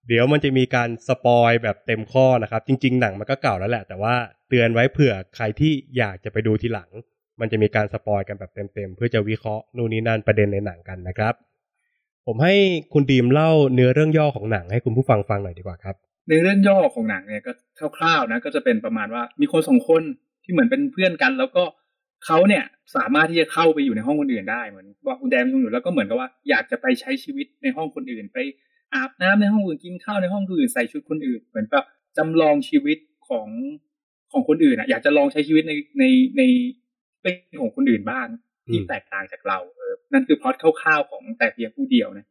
[0.08, 4.14] เดี๋ยวมันจะมีการสปอยแบบเต็มข้อนะครับ จริง ๆ หนังมันก็เก่าแล้วแหละ แต่ว่า
[4.50, 6.90] เตือนไว้เผื่อใครที่อยากจะไปดูทีหลัง
[7.40, 11.34] มันจะมีการสปอยกันแบบเต็มๆเพื่อจะวิเคราะห์นู่นนี่นั่นประเด็นในหนังกันนะครับ
[12.28, 12.56] ผมให้
[12.94, 15.96] คุณดีมเล่าเนื้อเรื่องย่อของหนังให้คุณผู้ฟังฟังหน่อยดีกว่าครับ
[16.30, 17.52] ในเรื่องย่อของหนังเนี่ยก็
[17.98, 20.02] คร่าวๆนะก็จะเป็นประมาณว่ามีคนสองคน
[20.44, 21.64] ที่เหมือนเป็นเพื่อนกัน แล้วก็
[22.26, 22.64] เขาเนี่ย
[22.96, 28.38] สามารถที่จะเข้าไปอยู่ในห้องคนอื่นได้เหมือนว่าคุณแดนอยู่แล้วก็เหมือนกับว่าอยากจะไปใช้ชีวิตในห้องคนอื่นไป
[28.96, 31.84] อาบน้ำในห้องอื่นกินข้าวในห้องอื่นใส่ชุดคนอื่น เหมือนกับ
[32.18, 33.48] จำลองชีวิตของ
[34.32, 36.04] ของคนอื่นอะ อยากจะลองใช้ชีวิตในใน
[36.38, 36.42] ใน
[37.22, 38.28] เป็นของคนอื่นบ้าง
[38.70, 42.26] ที่แตกต่างจากเราเออนั่นคือพล็อตคร่าวๆของแต่เพียงผู้เดียวนะ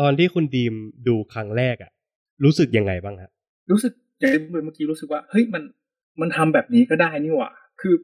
[0.00, 0.74] ตอนที่คุณดีม
[1.08, 1.90] ดูครั้งแรกอะ
[2.44, 3.30] รู้สึกยังไงบ้างครับ
[3.70, 5.62] รู้สึกอย่างที่เมื่อกี้รู้สึกว่าเฮ้ยมัน
[6.20, 7.94] มันทำแบบนี้ก็ได้นี่หว่า คือ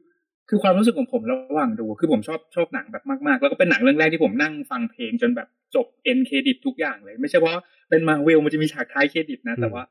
[0.49, 7.53] คือความรู้สึกของผมระหว่างดูคือผมชอบชอบหนังแบบมากๆ แล้วก็เป็นหนังเรื่องแรกที่ผมนั่งฟังเพลงจนแบบจบเอ็นเครดิตทุกอย่างเลย ไม่ใช่เพราะ
[7.89, 9.83] เป็นมาเวลมันจะมีฉากท้ายเครดิตนะ แต่ว่า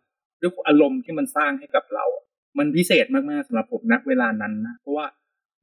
[0.42, 2.04] ด้วยอารมณ์ที่มันสร้างให้กับเรา
[2.59, 5.06] มันพิเศษมากๆสำหรับผมณเวลานั้นนะเพราะว่า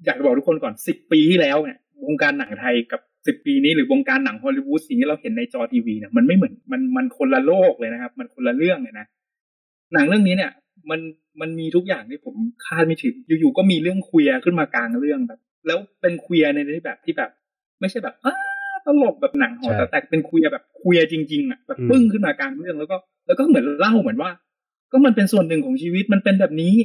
[0.06, 9.06] อยากจะบอกทุกคนก่อนสิบปีที่แล้วเนี่ยวงการหนังไทยกับสิบปีนี้หรือวงการหนังฮอลลีวูดสิ่งที่เราเห็นในจอทีวีเนี่ยมันไม่เหมือนมันมันคนละโลกเลยนะครับ มันคนละเรื่องเลยนะ
[9.94, 10.52] หนังเรื่องนี้เนี่ย
[10.90, 11.00] มัน
[11.42, 17.32] มันมีทุกอย่างที่ผมคาดไม่ถึง อยู่ๆก็มีเรื่องเคลียร์ขึ้นมากลางเรื่องแบบ แล้วเป็นเคลียร์ในที่แบบที่แบบ
[17.80, 18.36] ไม่ใช่แบบอ้า
[18.86, 22.96] ตลกแบบหนังหอแต่แต่เป็นเคลียร์แบบเคลียร์จริงๆอะแบบปึ้งขึ้นมากลางเรื่องแล้วก็
[23.28, 24.32] แล้วก็เหมือนเล่าเหมือนว่า
[24.92, 26.76] ก็มันเป็นส่วนหนึ่งของชีวิตมันเป็นแบบนี้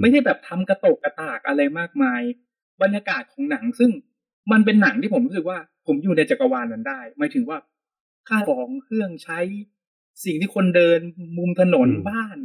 [0.00, 2.22] ไม่ได้แบบทำกระตกกระตากอะไรมากมาย
[2.82, 3.90] บรรยากาศของหนังซึ่ง
[4.52, 7.58] มันเป็นหนังที่ผมรู้สึกว่า ผมอยู่ในจักรวาลนั้นได้หมายถึงว่า
[8.28, 9.38] ค่าของเครื่องใช้
[10.24, 11.00] สิ่งที่คนเดิน
[11.38, 12.38] มุมถนนบ้าน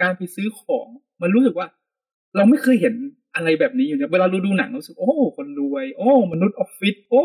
[0.00, 0.86] การไปซื้อของ
[1.22, 1.66] มันรู้สึกว่า
[2.36, 2.94] เราไม่เคยเห็น
[3.34, 7.22] อะไรแบบนี้อยู่เนี่ยเวลาเราดูหนังรู้สึกโอ้คนรวย โอ้ มนุษย์ออฟฟิศโอ้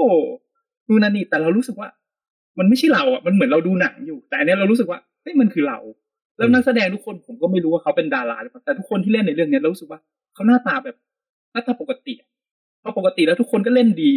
[0.90, 1.90] ดูนั่นนี่แต่เรารู้สึกว่า
[2.60, 5.80] มันไม่ใช่เราอะมันเหมือนเราดูหนังอยู่ แต่อันนี้เรารู้สึกว่าเฮ้ยมันคือเรา
[6.38, 10.00] แล้วนักแสดงทุกคนผมก็ไม่รู้ว่าเขาเป็นดาราหรือเปล่าแต่ทุกคนที่เล่นในเรื่องนี้เรารู้สึกว่า
[10.34, 10.96] เขาหน้าตาแบบ
[11.52, 12.14] หน้าตาปกติ
[12.80, 14.14] เพราะปกติแล้วทุกคนก็เล่นดี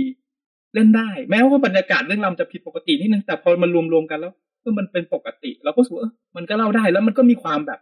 [0.75, 7.81] เล่นได้ แม้ว่าบรรยากาศเรื่องราวจะผิดปกตินิดนึงแต่พอมันรวมๆกันแล้วก็มันเป็นปกติ เราก็รู้สึกว่ามันก็เล่าได้แล้วมันก็มีความแบบ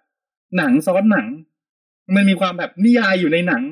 [0.56, 1.26] หนังซ้อนหนัง
[2.14, 3.62] มันมีความแบบนิยายอยู่ในหนัง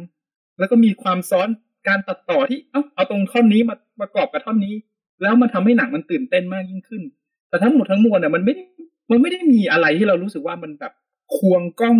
[0.58, 1.48] แล้วก็มีความซ้อน
[1.88, 4.74] การตัดต่อที่ เอ้าเอาตรงท่อนนี้มาประกอบกับท่อนนี้
[5.22, 7.02] แล้วมันทำให้หนังมันตื่นเต้นมากยิ่งขึ้น
[7.48, 8.64] แต่ทั้งหมดทั้งมวลเนี่ยมันไม่ได้
[9.10, 10.92] มันไม่ได้มีอะไรที่เรารู้สึกว่ามันแบบ
[11.36, 11.98] ควงกล้อง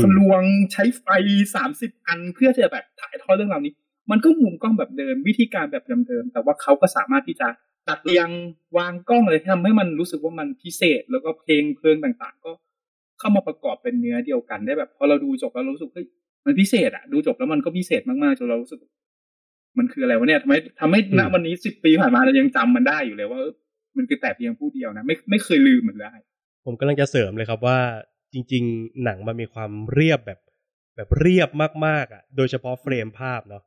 [0.00, 1.06] ทะลวงใช้ไฟ
[1.54, 3.72] สามสิบอันเพื่อจะแบบถ่ายทอดเรื่องราวนี้
[4.10, 7.48] มันก็มุมกล้องแบบเดิม วิธีการแบบเดิมๆแต่ว่าเขาก็สามารถที่จะ
[7.88, 8.28] ตัดเรียง
[8.76, 12.52] วางกล้องอะไรทำให้มันรู้สึกว่ามันพิเศษ แล้วก็เพลงเพลิงต่าง ๆ ก็
[13.22, 16.06] เข้ามาประกอบเป็นเนื้อเดียวกันได้แบบพอเราดูจบแล้วรู้สึกเฮ้ย
[16.46, 18.80] มันพิเศษอะดูจบแล้วมันก็พิเศษมากๆจนเรารู้สึก
[19.78, 23.40] มันคืออะไรวะเนี่ยทำไมทำให้ณวันนี้สิบปีผ่านมาเรายังจำมันได้อยู่เลยว่า
[23.96, 26.12] มันคือแต่เพียงผู้เดียวนะไม่ไม่เคยลืมมันได้
[26.64, 27.78] ผมกำลังจะเสริมเลยครับว่า
[28.32, 30.40] จริง ๆ หนังมันมีความเรียบแบบ
[30.96, 31.50] แบบเรียบ
[31.86, 33.62] มากๆอะ โดยเฉพาะเฟรมภาพเนาะ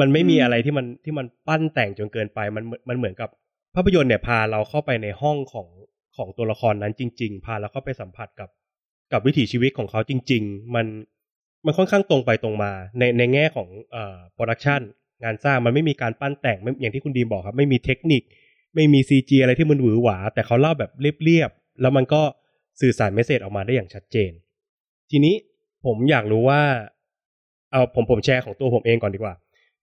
[0.00, 3.30] มันไม่มีอะไรที่มันที่มันปั้นแต่งจนเกินไปมันมันเหมือนกับ
[3.74, 5.68] ภาพยนตร์เนี่ยพาเราเข้าไปในห้องของ
[6.16, 8.48] ของตัวละครนั้นจริง ๆ พาเราเข้าไปสัมผัสกับ
[9.12, 10.86] กับวิถีชีวิตของเขาจริง ๆ มัน
[11.64, 14.80] มันค่อนข้างตรงไปตรงมา ในในแง่ของเอ่อ production
[15.22, 18.22] งานสร้างมันไม่มีการปั้นแต่งอย่างที่คุณดีมบอกครับ ไม่มีเทคนิค
[18.74, 20.90] ไม่มี CG อะไรที่มันหวือหวา แต่เขาเล่าแบบ
[21.24, 22.22] เรียบๆแล้วมันก็
[22.80, 24.32] สื่อสาร message ออกมาได้อย่างชัดเจน
[25.10, 25.34] ทีนี้
[25.84, 26.60] ผมอยากรู้ว่า
[27.72, 29.34] เอาผมผมแชร์ของตัวผมเองก่อนดีกว่า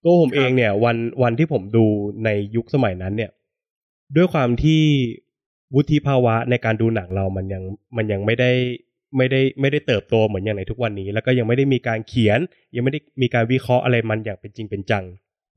[0.04, 1.86] ตัวผมเองเนี่ย วันวันที่ผมดู
[2.26, 3.32] ในยุคสมัยนั้นเนี่ย
[4.16, 4.82] ด้วยความที่
[5.76, 7.64] วุฒิภาวะในการดูหนังเรามันยัง
[7.98, 8.52] มันยังไม่ได้
[9.18, 12.40] ไม่ได้ไม่ได้เติบโตเหมือนอย่างในทุกวันนี้ แล้วก็ยังไม่ได้มีการเขียน
[12.76, 15.06] ยังไม่ได้มีการวิเคราะห์อะไรมันอย่างเป็นจริงเป็นจัง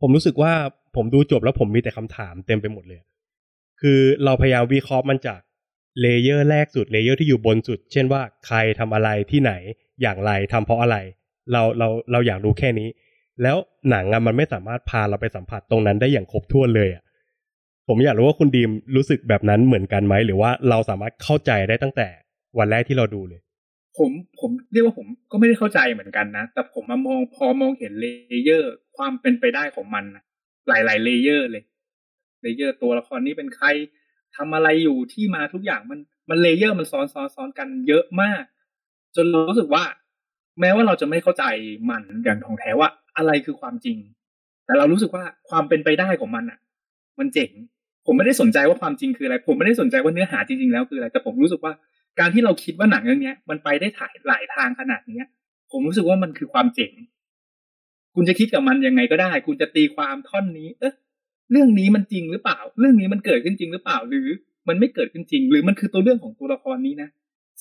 [0.01, 0.53] ผมรู้สึกว่า
[0.97, 3.01] ผมดูจบแล้วผมมีแต่คำถามเต็มไปหมดเลย
[3.81, 5.41] คือเราพยายามวิเคราะห์มันจาก
[6.01, 9.53] layer แรกสุด layer ที่อยู่บนสุด เช่นว่าใครทำอะไรที่ไหน
[10.03, 10.97] อย่างไรทำเพราะอะไร
[11.53, 12.89] เราเราเราอยากรู้แค่นี้
[13.43, 13.57] แล้ว
[13.91, 17.03] หนังอะมันไม่สามารถพาเราไปสัมผัสตรงนั้นได้อย่างครบถ้วนเลยอะ
[17.89, 22.09] ผมอยากรู้ว่าคุณดีมรู้สึกแบบนั้นเหมือนกันไหมหรือว่าเราสามารถเข้าใจได้ตั้งแต่
[22.59, 23.41] วันแรกที่เราดูเลย
[23.97, 30.23] ผมผมเรียกว่าผมก็ไม่ได้เข้าใจเหมือนกันนะ แต่ผมมามองพอมองเห็น layer ความเป็นไปได้ของมันนะ
[30.69, 31.65] หลาย ๆ layer เลย
[32.43, 33.67] layer ตัวละครนี้เป็นใคร
[34.37, 35.99] ทำอะไรอยู่ที่มาทุกอย่างมัน
[36.31, 38.43] มัน layer มันซ้อนซ้อนซ้อนกันเยอะมาก
[39.17, 39.85] จนรู้สึกว่า
[40.61, 41.45] แม้ว่าเราจะไม่เข้าใจ
[41.91, 43.99] มันอย่างทองแท้ว่าอะไรคือความจริง
[44.67, 46.59] แต่เรารู้สึกว่าความเป็นไปได้ของมันอะ
[47.19, 47.51] มันเจ๋ง
[48.07, 51.73] ผมไม่ได้สนใจว่าความจริงคืออะไร ผมไม่ได้สนใจว่าเนื้อหาจริงๆแล้วคืออะไร แต่ผมรู้สึกว่า
[52.19, 55.21] การที่เราคิดว่าหนังเรื่องนี้มันไปได้ถ่ายหลายทางขนาดนี้
[55.71, 56.93] ผมรู้สึกว่ามันคือความเจ๋ง
[58.15, 60.95] คุณจะคิดกับมันยังไงก็ได้ คุณจะตีความท่อนนี้ เอ๊ะ
[61.53, 64.27] เรื่องนี้มันจริงหรือเปล่า เรื่องนี้มันเกิดขึ้นจริงหรือเปล่า หรือ
[64.69, 67.09] มันไม่เกิดขึ้นจริง หรือมันคือตัวเรื่องของตัวละครนี้นะ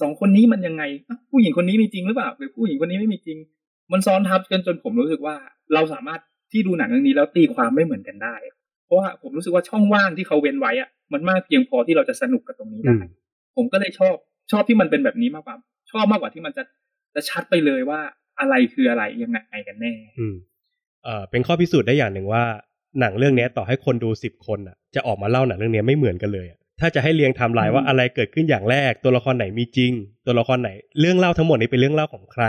[0.01, 0.83] สองคนนี้มันยังไง
[1.31, 3.37] ผู้หญิงคนนี้มีจริงหรือเปล่า หรือผู้หญิงคนนี้ไม่มีจริง
[3.91, 5.35] มันซ้อนทับกันจนผมรู้สึกว่า
[5.73, 8.35] เราสามารถที่ดูหนังเรื่องนี้แล้วตีความไม่เหมือนกันได้
[8.85, 12.97] เพราะว่าผมรู้สึกว่าช่องว่างที่เขาเว้นไว้อะมันมากเพียงพอที่เราจะสนุกกับตรงนี้ได้
[13.55, 14.15] ผมก็เลยชอบ
[14.51, 15.55] ชอบที่มันเป็นแบบนี้มากกว่า
[15.91, 16.63] ชอบมากกว่าที่มันจะ
[17.15, 17.99] จะชัดไปเลยว่า
[18.39, 20.35] อะไรคืออะไรยังไงกันแน่ อืม
[21.03, 22.43] เอ่อเป็นข้อพิสูจน์ได้อย่างหนึ่งว่า
[22.99, 26.47] หนังเรื่องนี้ต่อให้คนดูสิบคนอะ จะออกมาเล่าหนังเรื่องนี้ไม่เหมือนกันเลย
[26.79, 29.91] ถ้าจะให้เรียงไทม์ไลน์ว่าอะไรเกิดขึ้นอย่างแรก ตัวละครไหนมีจริง
[30.25, 32.45] ตัวละครไหน เรื่องเล่าทั้งหมดนี้เป็นเรื่องเล่าของใคร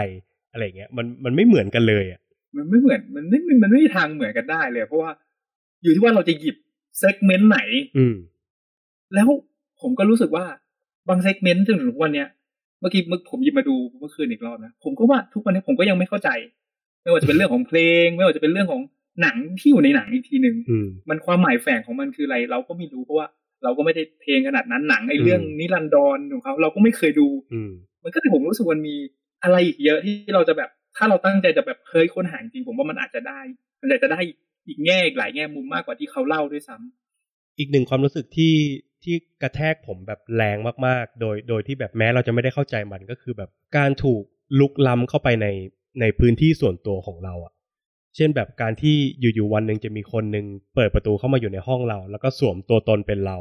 [0.52, 2.20] อะไรเงี้ย มันมันไม่เหมือนกันเลยอะ
[2.56, 5.10] มันไม่เหมือนมันไม่มันไม่มีทางเหมือนกันได้เลย เพราะว่า
[5.82, 6.56] อยู่ที่ว่าเราจะหยิบ
[6.98, 7.60] segment ไหน
[7.98, 8.14] อืม
[9.14, 9.28] แล้ว
[9.80, 10.44] ผมก็รู้สึกว่า
[11.08, 12.28] บาง segment ถึงทุกวันเนี้ย
[12.80, 16.30] เมื่อกี้เมื่อผมหยิบมาดูเมื่อคืนอีกรอบนะผมก็ว่าทุกวันนี้ผมก็ยังไม่เข้าใจ
[17.02, 18.82] ไม่ว่าจะเป็นเรื่องของเพลง ไม่ว่าจะเป็นเรื่องของ
[19.22, 20.56] หนังที่อยู่ในหนังอีกทีหนึ่ง
[21.08, 23.28] มันความหมายแฝงของมันคืออะไร เราก็ไม่รู้เพราะว่า
[23.64, 27.28] เราก็ไม่ได้เพลงขนาดนั้นหนังไอ้เรื่องนิรันดรของเขาเราก็ไม่เคยดู
[28.04, 28.96] มันก็เลยผมรู้สึกมันมี
[29.42, 33.40] อะไรอีกเยอะที่เราจะแบบถ้าเราตั้งใจจะแบบเคยค้นหาจริงผมว่ามันอาจจะได้
[33.80, 34.20] มันอาจจะได้
[34.66, 38.54] อีกแง่หลายแง่มุมมากกว่าที่เขาเล่าด้วยซ้ำอีกหนึ่งความรู้สึกที่
[39.04, 40.56] ที่กระแทกผมแบบแรง
[40.86, 44.22] มากๆ โดยโดยที่แบบแม้เราจะไม่ได้เข้าใจมันก็คือแบบการถูก
[44.60, 45.46] ลุกล้ำเข้าไปใน
[46.00, 47.52] ในพื้นที่ส่วนตัวของเราอะ
[48.16, 53.36] เช่นแบบการที่อยู่ๆวันหนึ่งจะมีคนหนึ่งเปิดประตูเข้ามาอยู่ในห้องเรา แล้วก็สวมตัวตนเป็นเรา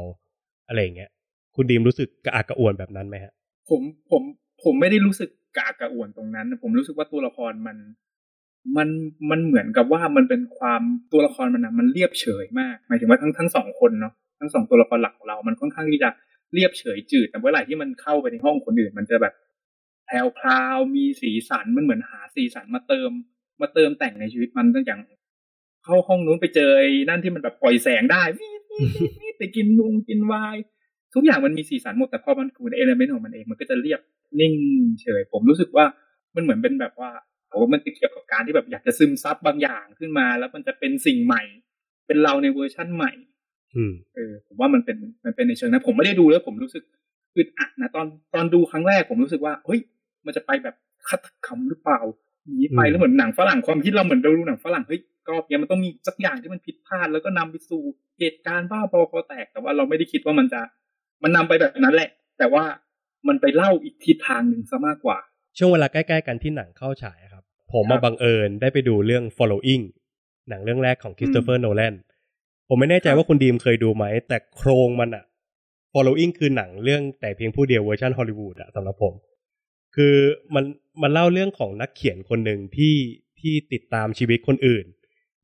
[0.68, 1.10] อะไรเงี้ย
[1.56, 3.32] คุณดีมรู้สึกกระอักกระอ่วนแบบนั้นไหมฮะ
[3.68, 4.22] ผมผม
[4.62, 7.76] ผมไม่ได้รู้สึกกระอักกระอ่วนตรงนั้น ผมรู้สึกว่าตัวละครมัน
[8.76, 8.88] มัน
[9.30, 16.10] มันเหมือนกับว่ามันเป็นความตัวละครมันนะมันเรียบเฉยมากหมายถึงว่าทั้งทั้งสองคนเนาะ ทั้งสองตัวละครหลักของเรา มันค่อนข้างที่จะ
[16.54, 19.34] เรียบเฉยจืด แต่เมื่อไหร่ที่มันเข้าไปในห้องคนอื่น มันจะแบบ
[20.06, 23.10] แพลวพราวมีสีสันมันเหมือนหาสีสันมาเติม
[23.60, 25.00] มาเติมแต่งในชีวิตมันตั้งอย่าง
[25.84, 26.70] เข้าห้องนู้นไปเจอ
[27.08, 28.22] นั่นที่มันแบบปล่อยแสงได้
[29.38, 30.56] ไปกินนุงกินวาย
[31.14, 34.00] ทุกอย่างมันมีสีสันหมดแต่พอมันคูณเอลเมนต์ของมันเองมันก็จะเรียบ
[34.40, 34.54] นิ่ง
[35.02, 35.84] เฉย ผมรู้สึกว่า
[36.34, 37.10] มันเหมือนเป็นแบบว่า
[37.50, 41.42] โอ้มันติดเกี่ยวกับการที่แบบอยากจะซึมซับบางอย่างขึ้นมา แล้วมันจะเป็นสิ่งใหม่
[42.06, 43.12] เป็นเราในเวอร์ชั่นใหม่
[44.14, 46.82] เออผมว่ามันเป็นมันเป็นในเชิงนะผมไม่ได้ดูแล้วผมรู้สึก
[47.36, 49.80] อึดอัดนะตอนตอนดูครั้งแรกผมรู้สึกว่าเฮ้ย
[50.26, 50.74] มันจะไปแบบ
[51.08, 52.00] คัดคำหรือเปล่า
[52.46, 57.82] หนีไปแล้วเหมือนหนังฝรั่งความคิดเราเหมือนเราดูหนังฝรั่งเฮ้ยกรอบเนี้ยมันต้องมีสักอย่างที่มันผิดพลาด แล้วก็นำไปสู่
[58.18, 60.60] เหตุการณ์บ้าบอคอแตกแต่ว่าเราไม่ได้คิดว่ามันจะ
[61.22, 62.64] มันนำไปแบบนั้นแหละ แต่ว่า
[63.28, 65.18] มันไปเล่าอีกทิศทางหนึ่งซะมากกว่า
[65.58, 69.84] ช่วงเวลาใกล้ๆกันที่หนังเข้าฉายครับ ผมมาบังเอิญได้ไปดูเรื่อง following
[70.48, 71.94] หนังเรื่องแรกของคริสโตเฟอร์โนแลน
[72.68, 75.24] ผมไม่แน่ใจว่าคุณดีมเคยดูไหม แต่โครงมันอะ
[75.92, 79.14] following คือหนังเรื่องแต่เพียงผู้เดียวเวอร์ชันฮอลลีวูดอะสำหรับผม
[79.96, 80.14] คือ
[80.54, 80.64] มัน
[81.02, 82.94] มันเล่าเรื่องของนักเขียนคนหนึ่งที่
[83.40, 84.84] ที่ติดตามชีวิตคนอื่น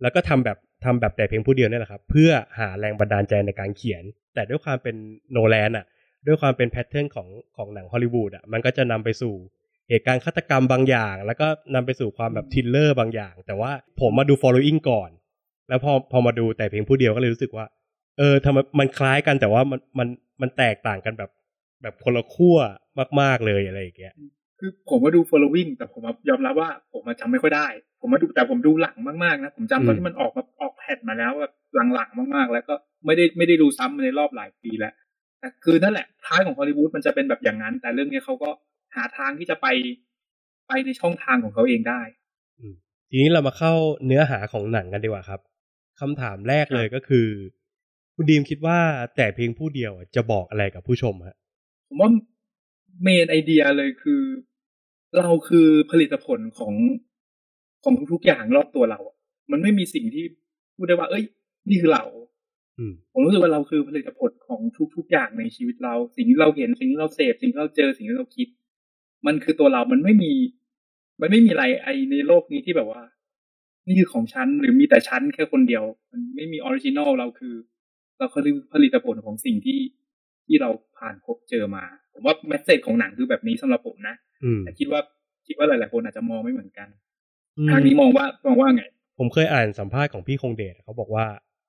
[0.02, 4.02] แล้วก็ทำแบบทำแบบแต่เพียงผู้เดียวนี่แหละครับ เพื่อหาแรงบันดาลใจในการเขียน
[4.34, 4.96] แต่ด้วยความเป็น
[5.32, 5.86] โนแลนอะ
[6.26, 9.34] ด้วยความเป็น pattern ของของหนังฮอลลีวูดอะมันก็จะนำไปสู่
[9.88, 15.10] เหตุการณ์ฆาตกรรมบางอย่าง แล้วก็นำไปสู่ความแบบ thriller บางอย่าง แต่ว่าผมมาดู Following ก่อน
[15.68, 17.66] แล้วพอพอมาดูแต่เพียงผู้เดียวก็เลยรู้สึกว่า
[18.18, 20.08] เออทำไมมันคล้ายกันแต่ว่ามันมัน
[20.42, 21.30] มันแตกต่างกันแบบ
[21.82, 22.56] แบบคนละขั้ว
[23.20, 24.14] มาก ๆเลยอะไรอย่างเงี้ย
[24.58, 27.66] คือผมมาดู following แต่ผมยอมรับว่า ผมมาจำไม่ค่อยได้
[28.00, 31.52] ผมมาดูแต่ผมดูหลังมากๆนะผมจำตอนที่มันออกมาออกแผ่นมาแล้วแบบ
[31.94, 32.74] หลังๆมากๆ แล้วก็
[33.06, 34.94] ไม่ได้ไม่ได้ดูซ้ำในรอบหลายปีแล้ว
[35.40, 38.50] แต่คือนั่นแหละท้ายของฮอลลีวูดมันจะเป็นแบบอย่างนั้น แต่เรื่องนี้เขาก็
[38.94, 39.66] หาทางที่จะไป
[40.68, 42.00] ไปในช่องทางของเขาเองได้
[43.10, 43.72] ทีนี้เรามาเข้า
[44.06, 45.40] เนื้อหาของหนังกันดีกว่าครับ
[46.00, 47.26] คำถามแรกเลยก็คือ
[48.14, 48.78] คุณดีมคิดว่า
[49.16, 51.36] แต่เพียงผู้เดียวจะบอกอะไรกับผู้ชมฮะ
[51.88, 52.10] ผมว่า
[53.02, 54.22] เมนไอเดียเลยคือ
[55.18, 56.74] เราคือผลิตผลของ
[57.84, 59.00] ของทุกๆอย่างรอบตัวเรา
[59.50, 60.24] มันไม่มีสิ่งที่
[60.76, 61.24] พูดได้ว่า เอ้ย
[61.68, 62.04] นี่คือเรา
[63.12, 64.60] ผมรู้สึกว่าเราคือผลิตผลของ
[64.96, 68.48] ทุก ๆ อย่างในชีวิตเรา สิ่งที่เราเห็นสิ่งที่เราเสพสิ่งที่เราเจอสิ่งที่เราคิด
[69.26, 70.32] มันคือตัวเรา มันไม่มี
[71.20, 73.02] มันไม่มีอะไรไอในโลกนี้ที่แบบว่า
[73.86, 77.54] นี่คือของฉันหรือมีแต่ฉันแค่คนเดียว มันไม่มี original เราคือ
[78.18, 78.42] เราคือ
[78.72, 79.80] ผลิตผลของสิ่งที่
[80.46, 84.14] ที่เราผ่านพบเจอมา ผมว่า message ของหนังคือแบบนี้สำหรับผมนะ
[84.64, 85.00] แต่คิดว่า
[85.46, 86.88] คิดว่าหลาย ๆ คนอาจจะมองไม่เหมือนกัน
[87.70, 88.84] ทางนี้มองว่ามองว่าไง
[89.18, 91.26] ผมเคยอ่านสัมภาษณ์ของพี่คงเดชเขาบอกว่า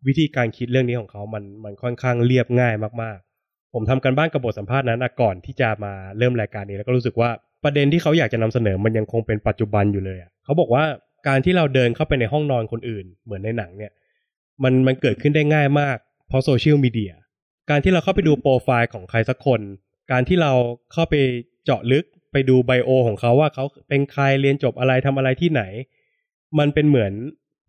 [0.07, 7.29] วิธีการคิดเรื่องนี้ของเขามันมันค่อนข้างเรียบง่ายมาก ๆ ผมทำกันบ้านกับบทสัมภาษณ์นั้นก่อนที่จะมาเริ่มรายการนี้แล้วก็รู้สึกว่า
[7.63, 10.83] ประเด็นที่เขาอยากจะนำเสนอมันยังคงเป็นปัจจุบันอยู่เลยอะเขาบอกว่า
[11.27, 13.91] การที่เราเดินเข้าไปในห้องนอนคนอื่น เหมือนในหนังเนี่ย
[14.63, 17.13] มันมันเกิดขึ้นได้ง่ายมาก เพราะโซเชียลมีเดีย
[17.69, 19.61] การที่เราเข้าไปดูโปรไฟล์ของใครสักคน
[20.11, 20.51] การที่เรา
[20.93, 21.15] เข้าไป
[21.65, 25.63] เจาะลึกไปดูไบโอของเขาว่าเขาเป็นใครเรียนจบอะไรทำอะไรที่ไหน
[26.59, 27.13] มันเป็นเหมือน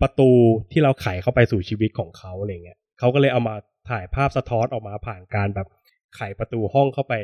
[0.02, 0.30] ประตู
[0.72, 3.54] ที่เราไขเข้าไปสู่ชีวิตของเขาอะไรเงี้ยเขาก็เลยเอามา
[3.90, 5.68] ถ่ายภาพสะท้อนออกมาผ่านการแบบ
[6.16, 7.14] ไขประตูห้องเข้าไป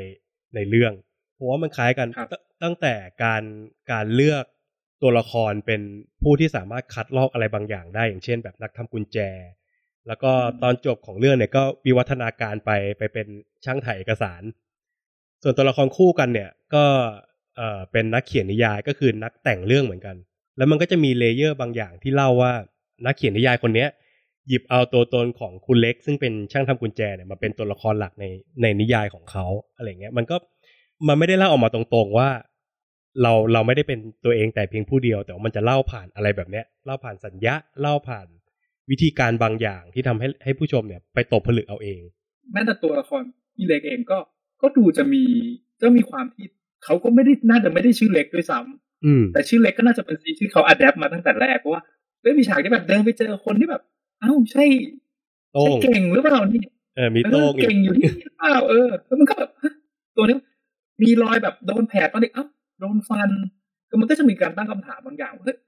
[0.55, 0.93] ในเรื่อง
[1.39, 3.43] ผมว่ามันคล้ายกันครับตตั้งแต่การ
[3.93, 4.45] การเลือก
[5.03, 5.81] ตัวละครเป็น
[6.23, 9.19] ผู้ที่สามารถคัดลอกอะไรบางอย่างได้อย่างเช่น แบบนักทำกุญแจ
[10.07, 10.33] แล้วก็
[10.63, 13.27] ตอนจบของเรื่องเนี่ยก็วิวัฒนาการไปไปเป็น
[13.65, 14.43] ช่างถ่ายเอกสาร
[15.43, 16.85] ส่วนตัวละครคู่กันเนี่ยก็
[17.57, 20.17] เออเป็นนักเขียนนิยายก็คือนักแต่งเรื่องเหมือนกัน
[20.57, 22.53] แล้วมันก็จะมีเลเยอร์บางอย่างที่เล่าว่า
[23.07, 23.89] นักเขียนนิยายคนเนี้ย
[24.49, 28.25] หยิบเอาตัวตนของคุณเล็ก ซึ่งเป็นช่างทำกุญแจเนี่ยมาเป็นตัวละครหลักใน
[28.63, 30.37] ในนิยายของเขาอะไรเงี้ยมันก็
[31.09, 32.29] มันไม่ได้เล่าออกมาตรงๆว่า
[33.23, 38.27] เราเราไม่ได้เป็นตัวเองแต่เพียงผู้เดียว แต่ว่ามันจะเล่าผ่านอะไรแบบเนี้ยเล่าผ่านสัญญาเล่าผ่าน
[38.91, 42.01] วิธีการบางอย่างที่ทำให้ให้ผู้ชมเนี่ยไปตกผลึกเอาเอง
[42.53, 43.23] แม้แต่ตัวละคร
[43.55, 44.19] พี่เล็กเองก็
[44.63, 45.23] ก็ดูจะมี
[45.83, 46.47] ก็มีความที่
[46.85, 51.83] เขาก็ไม่ได้น่าจะไม่ได้ชื่อเล็กด้วยซ้ำอืมแต่ชื่อเล็กก็น่าจะเป็นซีที่เขาอัดแอปมาตั้งแต่แรกเพราะว่า
[52.23, 53.83] เรื่องมีฉากที่แบบเดินไปเจอคนที่แบบ
[54.21, 54.65] เอ้าใช่
[55.53, 56.63] โต้ใช่งเก่งหรือเปล่านี่
[56.97, 59.73] เออมีโต้งเออเก่งอยู่ที่นี่หรือเปล่าเออแล้วมันก็แบบฮะ
[60.17, 60.37] ตัวนี้
[61.03, 62.45] มีรอยแบบโดนแผลตอนเด็กเอ้า
[62.81, 63.31] โดนฟัน
[63.91, 65.59] ก็มันก็จะมีการตั้งคำถามบางอย่างว่าเฮ้ย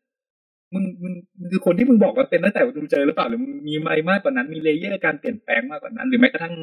[0.74, 6.54] มึงมึงมึงคือคนที่มึงบอกว่าเป็นตั้งแต่มึงเจอหรือเปล่าหรือมึงมีอะไรมากกว่านั้น มี layer การเปลี่ยนแปลงมากกว่านั้น หรือแม้กระทั่ง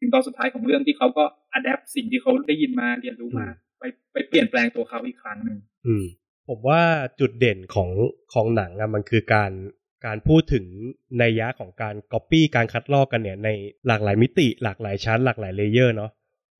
[0.00, 3.46] ถึงตอนสุดท้ายของเรื่องที่เขาก็ adapt สิ่งที่เขาได้ยินมาเรียนรู้มา
[3.78, 5.58] ไปไปเปลี่ยนแปลงตัวเขาอีกครั้งหนึ่ง
[6.48, 6.82] ผมว่า
[7.20, 7.90] จุดเด่นของ
[8.32, 9.52] ของหนังอะมันคือการ
[10.06, 10.64] การพูดถึง
[11.18, 13.48] ในนัยยะของการก๊อปปี้การคัดลอกกันเนี่ยใน
[13.86, 16.10] หลากหลายมิติ หลากหลายชั้น หลากหลาย layer เนาะ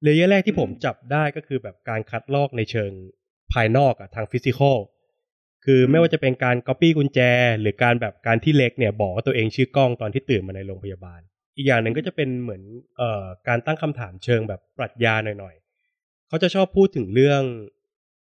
[0.02, 2.90] layer แรกที่ผมจับได้ก็คือแบบการคัดลอกในเชิง
[3.52, 4.78] ภายนอกอะทาง physical
[5.64, 7.20] คือไม่ว่าจะเป็นการก๊อปปี้กุญแจ
[7.60, 11.20] หรือการแบบการที่เล็กเนี่ยบอกว่าตัวเองชื่อกล้องตอนที่ตื่นมาในโรงพยาบาล
[11.56, 12.62] อีกอย่างหนึ่งก็จะเป็นเหมือน
[12.96, 17.42] เอ่อการตั้งคำถามเชิงแบบปรัชญาหน่อยๆเขาจะชอบพูดถึงเรื่อง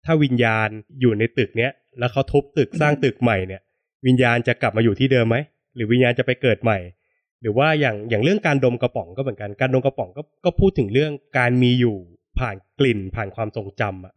[0.05, 0.69] ถ้าวิญญาณ
[1.01, 3.61] อยู่ในตึกเนี้ยแล้วเขาทุบตึกสร้างตึกใหม่เนี่ย
[4.07, 5.37] วิญญาณจะกลับมาอยู่ที่เดิมไหม
[5.75, 6.79] หรือวิญญาณจะไปเกิดใหม่
[7.43, 11.97] หรือว่าอย่างอย่างเรื่องการดมกระป๋องก็เหมือนกัน การดมกระป๋องก็ก็พูดถึงเรื่องการมีอยู่
[12.39, 14.15] ผ่านกลิ่นผ่านความทรงจำอะ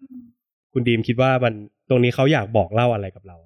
[0.74, 1.54] คุณดีมคิดว่ามัน
[1.90, 3.38] ตรงนี้เขาอยากบอกเล่าอะไรกับเรา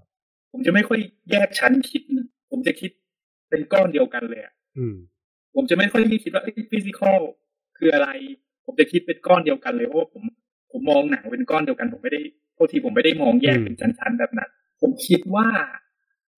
[0.52, 1.00] ผมจะไม่ค่อย
[1.32, 2.92] แยกชั้นคิดนะผมจะคิด
[3.50, 4.96] เป็นก้อนเดียวกันเลยอะอืม
[5.56, 7.20] ผมจะไม่ค่อยคิดว่าฟิสิกอล
[7.78, 8.10] คืออะไร
[8.66, 10.24] ผมจะคิดเป็นก้อนเดียวกันเลยเพราะว่าผม
[10.72, 12.22] ผมมองหนังเป็นก้อนเดียวกัน ผมไม่ได้
[12.54, 14.50] โทษทีผมไม่ได้มองแยกเป็นชั้นๆแบบนั้น
[14.82, 15.48] ผมคิดว่า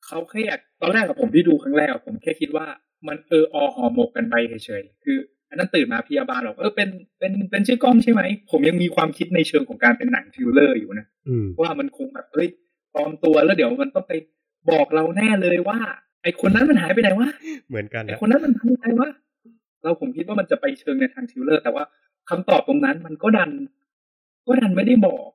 [0.10, 2.66] เขาแค่อยากตอนแรกกับผมที่ดูครั้งแรกอะผมแค่คิดว่า
[3.08, 5.18] มันเออออห่อหมกกันไปเฉยๆคือ
[5.50, 12.48] อันนั้นตื่นมาพยาบาลบอกเออเป็นเป็นเป็นชื่อกล้องใช่ไหม ผมยังมีความคิดในเชิงของการเป็นหนัง thriller อยู่นะอืมว่ามันคงแบบเอ้ย
[12.94, 14.14] ปลอมตัวแล้วเดี๋ยวมันต้องไป
[14.72, 15.80] บอกเราแน่เลยว่า
[16.24, 17.30] ไอคนนั้นมันหายไปไหนวะ
[17.70, 19.10] เหมือนกันไอนะคนนั้นมันทำอะไรวะ
[19.84, 21.84] เราผมคิดว่ามันจะไปเชิงในทาง thriller แต่ว่า
[22.30, 23.52] คำตอบตรงนั้นมันก็ดัน
[24.48, 25.28] ก็ดันไม่ได้บอก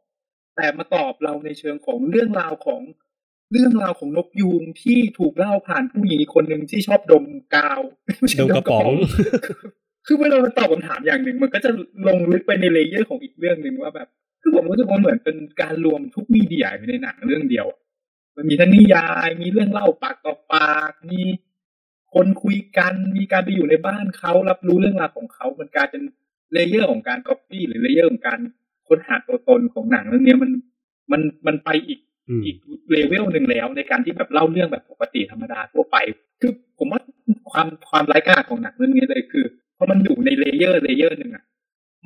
[0.56, 2.80] แต่มาตอบเราในเชิงของเรื่องราวของ
[3.54, 7.80] เรื่องราวของนกยูงที่ถูกเล่าผ่านผู้หญิงอีกคนหนึ่งที่ชอบดมกาว
[8.20, 8.92] ไม่ใช่ดมกระป๋อง
[10.06, 11.70] คือเวลามันตอบคำถามอย่างหนึ่ง มันก็จะ
[12.08, 14.08] ลงลึกไปใน layer ของอีกเรื่องหนึ่งว่าแบบ
[14.42, 17.80] คือผมรู้สึกว่าเหมือนเป็นการรวมทุก media อยู่ในหนังเรื่องเดียวอะ
[18.36, 21.22] มันมีทั้งนิยาย มีเรื่องเล่าปากต่อปาก มี
[22.14, 26.02] คนคุยกัน มีการไปอยู่ในบ้านเขารับรู้เรื่องราวของเขา มันกลายเป็น
[26.52, 28.40] layer ของการก๊อปปี้หรือ layer ของการ
[28.88, 30.50] ค้นหาตัวตนของหนังเรื่องเนี้ยมัน
[31.12, 32.56] มันมันไปอีก อืมอีก
[32.90, 35.96] เลเวลหนึ่งแล้วในการที่แบบเล่าเรื่องแบบปกติธรรมดาทั่วไป
[36.40, 37.00] คือผมว่า
[37.52, 39.44] ความความร้ายกาจของหนังเรื่องนี้เลยคือ
[39.76, 41.44] พอมันอยู่ใน layer layer หนึ่งอะ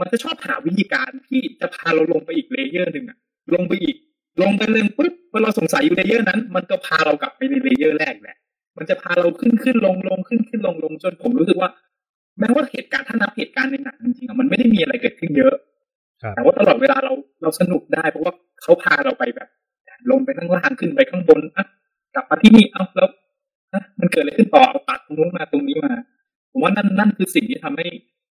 [0.01, 3.19] มันจะชอบหาวิธีการที่จะพาเราลงไปอีก layer หนึ่งอะ
[3.55, 3.97] ลงไปอีก
[4.43, 8.37] ลงไปเลยปุ๊บพอเราสงสัยอยู่ layer นั้น มันก็พาเรากลับไปใน layer แรกแหละ
[8.77, 11.71] มันจะพาเราขึ้นขึ้นลงลงขึ้นขึ้นลงลงจนผมรู้สึกว่า
[12.41, 15.55] แม้ว่าเหตุการณ์ถ้านับเหตุการณ์ในหนังจริงๆอะมันไม่ได้มีอะไรเกิดขึ้นเยอะ
[16.23, 19.49] ครับแต่ว่าตลอดเวลาเราเราสนุกได้เพราะว่าเขาพาเราไปแบบ
[20.11, 21.67] ลงไปข้างล่างขึ้นไปข้างบนอะ
[22.15, 23.09] กลับมาที่นี่เอ้าแล้ว
[23.73, 25.95] อะมันเกิดอะไรขึ้นต่อเอาตัดตรงนู้นมาตรงนี้มา
[26.53, 27.89] ผมว่านั่นนั่นคือสิ่งที่ทำให้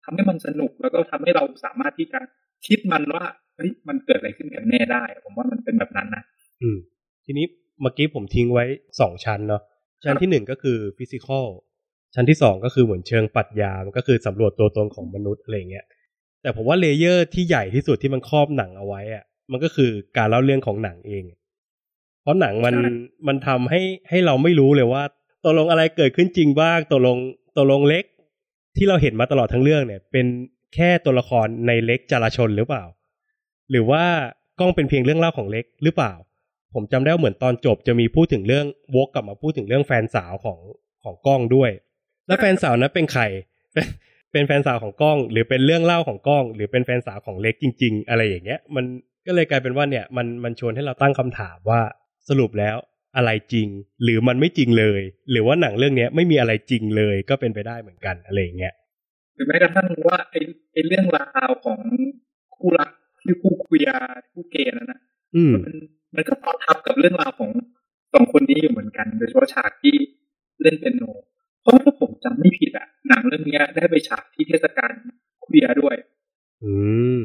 [0.05, 2.21] ทำให้มันสนุกแล้วก็ทำให้เราสามารถที่จะ
[2.67, 3.25] คิดมันว่า
[3.57, 6.23] เฮ้ยมันเกิดอะไรขึ้นกันแน่ได้ ผมว่ามันเป็นแบบนั้นนะ
[6.63, 6.79] อืม
[7.25, 7.47] ทีนี้
[7.81, 8.65] เมื่อกี้ผมทิ้งไว้
[9.01, 9.63] สองชั้นเนาะ
[10.05, 11.47] ชั้นที่หนึ่งก็คือ physical
[12.15, 15.87] ชั้นที่สองก็คือเหมือนเชิงปรัชญามันก็คือสำรวจตัวตนของมนุษย์อะไรเงี้ย
[16.43, 21.25] แต่ผมว่า layer ที่ใหญ่ที่สุดที่มันครอบหนังเอาไว้อะมันก็คือการเล่าเรื่องของหนังเอง
[22.31, 22.75] เพราะหนังมัน
[23.27, 25.03] มันทำให้ให้เราไม่รู้เลยว่า
[25.45, 27.19] ตกลงอะไรเกิดขึ้นจริงบ้างตกลง
[27.57, 28.05] ตกลงเล็ก
[28.77, 30.27] ที่เราเห็นมาตลอดทั้งเรื่องเนี่ย เป็น
[30.75, 32.85] แค่ตัวละครในเล็กจราชนหรือเปล่า
[33.71, 34.05] หรือว่า
[34.61, 36.13] กล้องเป็นเพียงเรื่องเล่าของเล็กหรือเปล่า
[36.75, 40.59] ผมจำได้ว่าเหมือนตอนจบจะมีพูดถึงเรื่องวกกลับมาพูดถึงเรื่องแฟนสาวของ
[41.05, 41.71] ของกล้องด้วย
[42.27, 43.23] แล้วแฟนสาวนั้นเป็นใคร
[43.73, 43.87] เป็น
[44.33, 48.85] เป็นแฟนสาวของกล้อง หรือเป็นเรื่องเล่าของกล้อง หรือเป็นแฟนสาวของเล็กจริง ๆ อะไรอย่างเงี้ย มัน
[49.27, 51.81] ก็เลยกลายเป็นว่าเนี่ยมันมันชวนให้เราตั้งคำถามว่า
[52.29, 52.77] สรุปแล้ว
[53.17, 53.69] อะไรจริง
[54.03, 58.75] หรือมันไม่จริงเลย หรือว่าหนังเรื่องเนี้ยไม่มีอะไรจริงเลยก็เป็นไปได้เหมือนกันอะไรอย่างเงี้ย
[59.35, 60.41] หรือแม้กระทั่งว่าไอ้
[60.73, 61.81] ไอ้เรื่องราวของ
[62.57, 63.99] คู่รักที่คู่คุยา
[64.33, 65.01] คู่เกย์นั่นนะ
[65.37, 65.75] อืมมัน
[66.15, 67.51] มันก็ต่อทับกับเรื่องราวของ
[68.13, 69.97] สองคนนี้อยู่เหมือนกัน โดยเฉพาะฉากที่
[70.63, 71.03] เล่นเป็นโน
[71.61, 74.93] เพราะถ้าผมจำไม่ผิดอะหนังเรื่องเนี้ยได้ไปฉายที่เทศกาล
[75.43, 75.97] เคลียร์ด้วย
[76.65, 76.75] อื
[77.19, 77.21] ม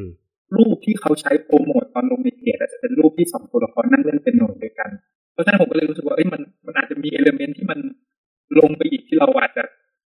[0.56, 4.90] รูปที่เขาใช้โปรโมทตอนลงในเพจอาจจะเป็นรูปที่สองตัวละครนั่งเล่นเป็นโนด้วยกัน
[5.32, 7.78] เพราะฉะนั้นผมก็เลยรู้สึกว่าเอ้ยมันมันอาจจะมีเอลเมนที่มัน
[8.58, 9.64] ลงไปอีกที่เราอาจจะ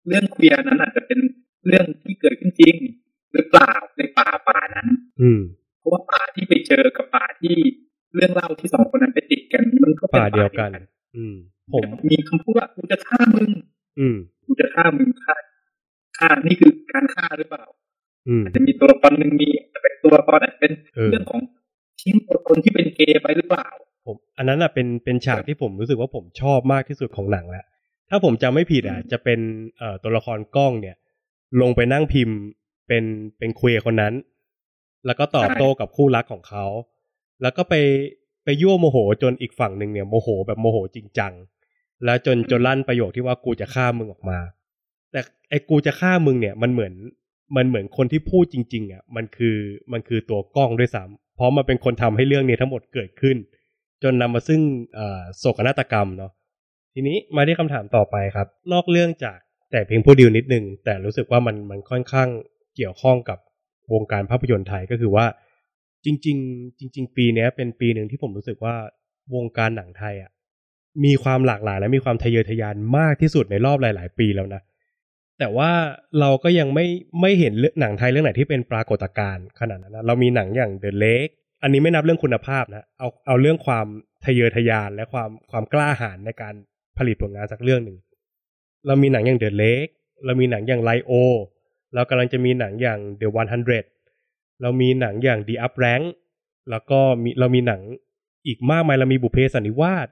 [0.07, 1.19] เรื่องเคลียร์นั้นอาจจะเป็น
[1.67, 2.75] เรื่องที่เกิดขึ้นจริง
[3.31, 4.87] หรือเปล่าในป่าป่านั้น
[5.21, 5.41] อืม
[5.79, 7.55] เพราะว่าป่าที่ไปเจอกับป่าที่
[8.15, 10.83] เรื่องเล่าที่สองคนนั้นไปติดกันมันก็เป็นป่าเดียวกัน
[11.15, 11.35] อืม
[11.73, 13.49] ผมมีคำพูดว่ากูจะฆ่ามึง
[13.99, 15.35] อืมกูจะฆ่ามึงฆ่า
[16.17, 17.65] ฆ่านี่คือการฆ่าหรือเปล่า
[18.27, 21.41] อืมอาจจะมีตัวละครหนึ่งมีอาจจะเป็นตัวละครอาจจะเป็นเออเรื่องของ
[22.01, 23.67] ทิ้งตัวตนที่เป็นเกย์ไปหรือเปล่า
[24.05, 27.65] ผมอันนั้นอะเป็นเป็นฉากที่ผมรู้สึกว่าผมชอบมากที่สุดของหนังแล้ว
[28.09, 29.39] ถ้าผมจำไม่ผิดอะอืมจะเป็น
[29.77, 30.95] เอ่อตัวละครกล้องเนี่ย
[31.61, 32.37] ลงไปนั่งพิมพ์
[32.87, 33.03] เป็น
[33.37, 34.13] เป็นคุยคนนั้น
[35.05, 36.65] แล้วก็ตอบโต้กับคู่รักของเขา
[37.41, 37.75] แล้วก็ไป
[38.43, 41.33] ไปยั่วโมโหจนอีกฝั่งหนึ่งเนี่ยโมโหแบบโมโหจริงจัง
[42.05, 44.39] แล้วจนจนลั่นประโยคที่ว่ากูจะฆ่ามึงออกมา
[45.11, 46.93] แต่ไอ้กูจะฆ่ามึงเนี่ยมันเหมือน
[47.55, 49.57] มันเหมือนคนที่พูดจริง ๆอะมันคือ
[49.93, 53.37] มันคือตัวกล้องด้วยซ้ำเพราะมันเป็นคนทำให้เรื่องนี้ทั้งหมดเกิดขึ้น
[54.03, 54.61] จนนำมาซึ่ง
[55.37, 56.31] โศกนาฏกรรมเนาะ
[56.93, 59.37] ทีนี้มาที่คำถามต่อไปครับ นอกเรื่องจาก
[59.71, 62.29] แต่เพียงผู้เดียวนิดนึง แต่รู้สึกว่ามันมันค่อนข้าง
[62.75, 63.39] เกี่ยวข้องกับ
[63.93, 65.25] วงการภาพยนตร์ไทยก็คือว่า
[66.05, 68.75] จริง ๆ จริง ๆ ปีนี้เป็นปีหนึ่งที่ผมรู้สึกว่า
[69.35, 70.31] วงการหนังไทยอะ
[71.05, 74.61] มีความหลากหลายและมีความทะเยอทะยานมากที่สุดในรอบหลาย ๆ ปีแล้วนะ
[75.39, 75.71] แต่ว่า
[76.19, 76.85] เราก็ยังไม่
[77.21, 83.87] ไม่เห็นเรื่องหนังไทยเรื่องไหนที่เป็นปรากฏการณ์ขนาดนั้นนะเรามีหนังอย่าง The Lake อันนี้ไม่นับเรื่องคุณภาพนะเอาเอาเรื่องความ
[84.25, 86.53] ทะเยอทะยานและความความกล้าหาญในการ
[86.97, 87.97] ผลิตผลงานสักเรื่องหนึ่ง
[88.87, 89.91] เรามีหนังอย่าง The Lake
[90.25, 91.11] เรามีหนังอย่างไลโอ
[91.93, 93.27] เรากำลังจะมีหนังอย่าง The
[93.95, 96.05] 100 เรามีหนังอย่าง The Up Rank
[96.69, 97.81] แล้วก็มีเรามีหนัง
[98.47, 100.07] อีกมากมายเรามีบุพเพสันนิวาส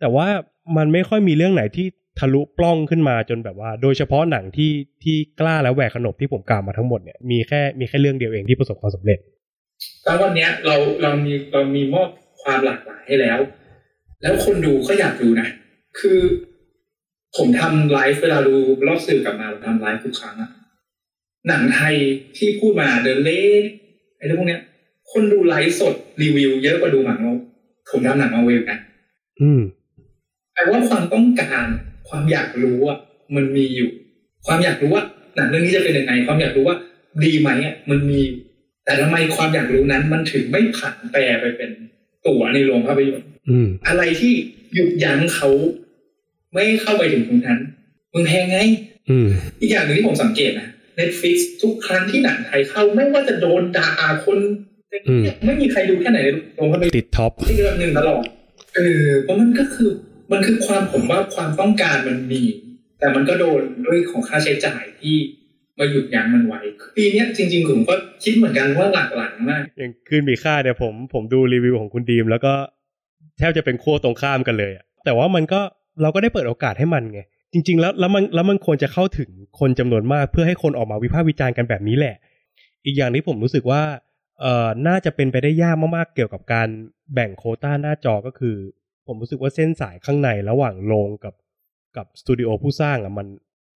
[0.00, 0.28] แต่ว่า
[0.76, 1.86] มันไม่ค่อยมีเรื่องไหนที่
[2.18, 4.72] ทะลุปล้องขึ้นมาจนแบบว่า โดยเฉพาะหนังที่
[5.02, 9.18] ที่กล้าและแหวกขนบที่ผมกล่าวมาทั้งหมดเนี่ยมีแค่มีแค่เรื่องเดียวเองที่ประสบความสำเร็จ
[10.06, 12.08] ตอนวันเนี้ยเราเรามีเรามีมอบ
[12.42, 13.38] ความหลากหลายให้แล้ว
[14.22, 15.48] แล้วคนดูก็อยากดูนะ
[15.98, 16.20] คือ
[17.36, 18.54] ผมทำไลฟ์เวลาดู
[18.86, 20.50] รอบสื่อกลับมาผมทำไลฟ์ทุกครั้งอะ
[21.48, 21.94] หนังไทย
[22.36, 23.40] ที่พูดมาเดินเล่
[24.16, 24.62] ไอ้เรื่องพวกเนี้ย
[25.12, 27.34] คนดูไลฟ์สดรีวิว เยอะกว่าดูหนังเรา
[27.90, 28.78] ผมทำหนังมาเวลกัน
[29.40, 29.60] อืม
[30.54, 31.66] แปลว่าความต้องการ
[32.08, 32.98] ความอยากรู้อะ
[33.36, 33.90] มันมีอยู่
[34.46, 35.04] ความอยากรู้ว่า
[35.36, 36.76] หนังเรื่องนี้จะเป็นยังไง ความอยากรู้ว่า
[37.24, 38.38] ดีไหมอะมันมีอยู่
[38.84, 41.70] แต่ทำไมความอยากรู้นั้น มันถึงไม่ผันแปรไปเป็น
[42.26, 44.32] ตั๋วในโรงภาพยนตร์อืมอะไรที่
[44.74, 45.50] หยุดยั้งเขา
[46.52, 47.60] ไม่ให้เข้าไปถึงตรงนั้น
[48.12, 48.58] มึงแพงไง
[49.10, 49.28] อืม
[49.60, 53.90] อีกอย่างหนึ่งที่ผมสังเกตนะ Netflix ทุกครั้งที่หนังไทยเข้าไม่ว่าจะโดนด่า
[54.24, 54.38] คน
[55.08, 58.24] อืมไม่มีใครดูแค่ไหนในโรงภาพยนตร์ติดท็อปที่เรื่องหนึ่งตลอด
[58.74, 59.90] เออเพราะมันก็คือ
[60.32, 62.42] มันคือความผมว่าความต้องการมันมี
[62.98, 65.16] แต่มันก็โดนด้วยของค่าใช้จ่ายที่
[65.78, 66.60] มาหยุดยั้งมันไว้
[66.96, 72.52] ปีนี้จริง ๆ ผมก็คิดเหมือนกันว่าหลักหลังมากอย่างคืนมีค่าเนี่ยผมผมดูรีวิวของคุณดีม แล้วก็
[73.38, 75.60] แทบจะเป็นขั้วตรงข้ามกันเลยอะแต่ว่ามันก็
[76.02, 77.20] เราก็ได้เปิดโอกาสให้มันไง
[77.52, 82.16] จริง ๆ แล้วแล้วมันแล้วมันควรจะเข้าถึงคนจำนวนมากเพื่อให้คนออกมาวิพากษ์วิจารณ์กันแบบนี้แหละ
[82.84, 83.82] อีกอย่างที่ผมรู้สึกว่า
[84.40, 86.68] เอ่อน่าจะเป็นไปได้ยากมากๆเกี่ยวกับการ
[87.14, 88.56] แบ่งโคต้าหน้าจอก็คือ
[89.06, 91.34] ผมรู้สึกว่าเส้นสายข้างในระหว่างโรงกับ
[91.96, 93.26] กับสตูดิโอผู้สร้างอะมัน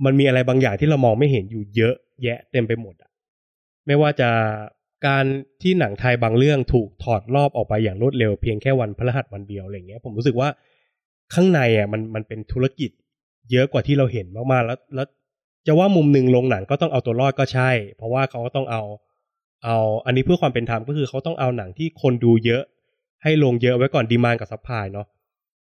[0.04, 3.10] มันมีอะไรบางอย่างที่เรามองไม่เห็นอยู่เยอะแยะเต็มไปหมดอะ
[3.86, 4.30] ไม่ว่าจะ
[5.06, 5.24] การ
[5.62, 10.48] ที่หนังไทยบางเรื่องถูกถอดรอบออกไปอย่างรวดเร็วเพียงแค่วันพฤหัสวันเดียวอะไรเงี้ย ผมรู้สึกว่า
[11.34, 12.90] ข้างในอะมันมันเป็นธุรกิจ
[13.52, 15.06] เยอะกว่าที่เราเห็นมากๆแล้วแล้ว
[15.66, 18.82] จะว่ามุมหนึ่งโรงหนังก็ต้องเอาตัวรอดก็ใช่ เพราะว่าเขาก็ต้องเอา
[19.64, 22.62] เอาอันนี้เพื่อความเป็นธรรมก็คือเขาต้องเอาหนังที่คนดูเยอะ
[23.22, 25.06] ให้ลงเยอะไว้ก่อน demand กับ supply เนาะ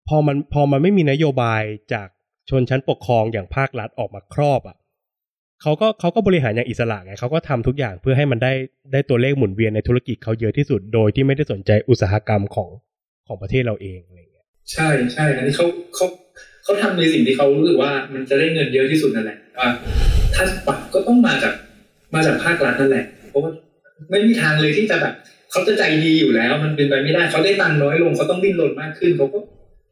[0.07, 2.07] พอมันพอมันไม่มีนโยบายจาก
[2.49, 4.77] ชนชั้นปกครองอย่างภาครัฐออกมาครอบอะ
[5.61, 8.53] เขาก็เขาก็บริหารอย่างอิสระไงเขาก็ทำทุกอย่างเพื่อให้มันได้
[8.93, 12.69] ได้ตัวเลขหมุนเวียนในธุรกิจเขาเยอะที่สุดโดยที่ไม่ได้สนใจอุตสาหกรรมของ
[13.27, 16.05] ของประเทศเราเองอะไรเงี้ยใช่ใช่อันนี้เขาเขา
[16.63, 19.69] เขาทำในสิ่งที่เขารู้สึกว่ามันจะได้เงินเยอะที่สุดนั่นแหละว่า
[20.35, 21.53] ถ้าปรับก็ต้องมาจาก
[22.15, 23.51] มาจากภาครัฐนั่นแหละเพราะว่า
[24.11, 25.13] ไม่มีทางเลยที่จะแบบ
[25.51, 29.39] เขาจะใจดีอยู่แล้ว มันเป็นไปไม่ได้เขาได้ตังค์น้อยลงเขาต้องดิ้นรนมากขึ้นเขาก็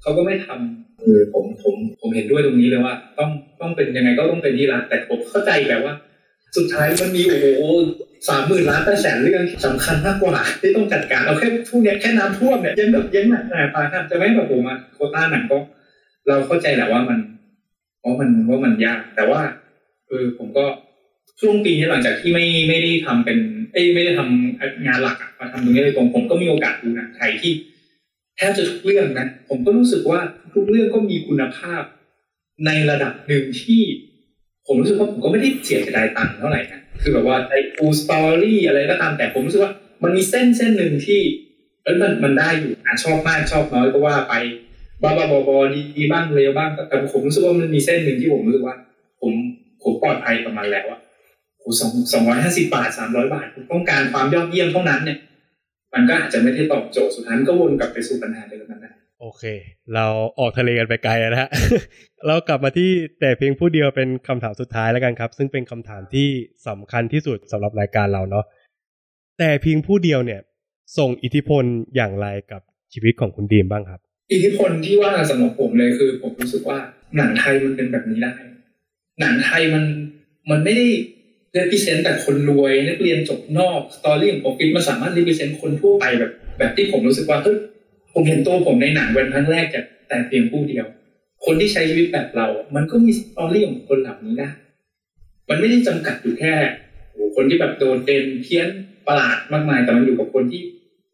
[0.02, 3.30] เขาก็ไม่ทำเออผมผมผมเห็นด้วยตรงนี้เลยว่า ต้อง
[3.62, 5.94] ต้องเป็นยังไงก็ต้องเป็นที่รัฐแต่ผมเข้าใจแบบว่า
[6.58, 7.46] สุดท้ายมันมีโอ้โห
[8.30, 15.58] สามหมื่นล้านแปดแสนเรื่องสำคัญมากกว่าที่ต้องจัดการเอาแค่ช่วงเนี้ยแค่น้ำท่วมเนี่ยยังแบบยังหนักหนาปาครับจะไม่แบบโอ้มาโคต้าหนังก็
[16.28, 17.20] เราเข้าใจแหละว่ามัน
[18.04, 19.42] ว่ามันว่ามันยาก แต่ว่า
[20.08, 20.66] เออผมก็
[21.40, 23.38] ช่วงปีนี้หลังจากที่ไม่ไม่ได้ทำเป็น
[23.74, 27.52] เอ้ยไม่ได้ทำงานหลักมาทำตรงนี้เลยตรงผมก็มีโอกาสดูหนังไทยที่
[28.38, 30.20] แทบจะทุกเรื่องนะ ผมก็รู้สึกว่า
[30.54, 31.84] ทุกเรื่องก็มีคุณภาพ
[32.66, 33.82] ในระดับหนึ่งที่
[34.68, 39.74] ผมรู้สึกว่าผมก็ไม่ได้เสียดายตังค์เท่าไหร่นะคือแบบว่าไอ้ฟูสตอรี่อะไรก็ตามแต่ผมรู้สึกว่า
[40.04, 41.20] มันมีเส้นเส้นหนึ่งที่
[41.84, 44.34] เออมันมันได้อยู่อะชอบมากชอบน้อยก็ว่าไป
[45.02, 48.76] บ้าบ้าบอๆดีบ้างเลวบ้างแต่ผมรู้สึกว่ามันมีเส้นหนึ่งที่ผมรู้สึกว่า
[49.22, 49.32] ผม
[49.84, 51.00] ผมปลอดภัยกับมันแล้วอะ
[51.58, 55.18] โอ้สองสองร้อยห้าสิบาทสามร้อยบาทต้องการความยอดเยี่ยมเท่านั้นเนี่ย
[55.94, 59.44] มันก็อาจจะไม่ได้ตอบโจทย์สุดท้ายก็วนกลับไปสู่ปัญหาเดิมนั่นแหละโอเค
[59.96, 60.06] เรา
[60.40, 61.50] ออกทะเลกันไปไกลแล้วนะฮะ
[62.28, 62.90] เรากลับมาที่
[63.20, 66.28] แต่เพียงผู้เดียวเป็นคำถามสุดท้ายแล้วกันครับ ซึ่งเป็นคำถามที่
[66.68, 68.46] สำคัญที่สุดสำหรับรายการเราเนาะ
[69.40, 70.42] แต่เพียงผู้เดียวเนี่ย
[70.98, 71.64] ส่งอิทธิพล
[71.96, 72.62] อย่างไรกับ
[72.94, 74.00] ชีวิตของคุณดีมบ้างครับ
[74.34, 76.78] อิทธิพลที่ว่าสำหรับผมเลยคือ ผมรู้สึกว่า
[77.18, 78.34] หนังไทยมันเป็นแบบนี้ได้
[79.20, 79.84] หนังไทยมัน
[80.50, 80.88] มันไม่ได้
[81.54, 87.58] represent แต่คนรวยนักเรียนจบนอก story ของผมคิดมันสามารถ represent คนทั่วไปแบบ แบบที่ผมรู้สึกว่าเฮ้ย
[88.14, 90.86] ผมเห็นตัวผมในหนังเป็นครั้งแรกจากแต่เพียงผู้เดียว
[91.46, 94.50] คนที่ใช้ชีวิตแบบเรา มันก็มี story ของคนเหล่านี้ได้
[95.50, 96.54] มันไม่ได้จำกัดอยู่แค่
[97.12, 98.68] โอ้คนที่แบบโดดเด่นเพี้ยน
[99.08, 100.62] ประหลาดมากมายแต่มันอยู่กับคนที่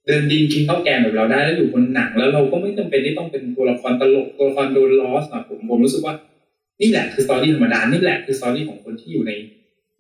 [0.08, 6.16] เดินดินกินข้าวแกงแบบเราได้แล้วอยู่บนหนังแล้วเราก็ไม่จำเป็นที่ต้องเป็นตัวละครตลกตัวละครโดนล้อสนะผมผมรู้สึกว่า
[6.82, 9.32] นี่แหละคือ story ธรรมดานี่แหละคือ story ของคนที่อยู่ใน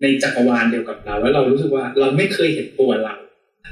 [0.02, 3.16] ในจักรวาลเดียวกับเรา แล้วเรารู้สึกว่าเราไม่เคยเห็นตัวเรา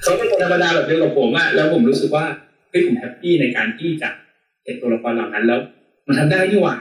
[0.03, 2.25] เขาเป็นคนธรรมดาแบบเดียวกับผมอะแล้วผมรู้สึกว่า
[2.69, 4.09] เฮ้ยผม happy ในการที่จะ
[4.63, 5.59] เห็นตัวละครเหล่านั้นแล้ว
[6.07, 6.75] มันทำได้นี่หว่า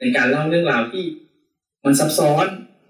[0.00, 1.04] ในการเล่าเรื่องราวที่
[1.84, 2.46] มันซับซ้อน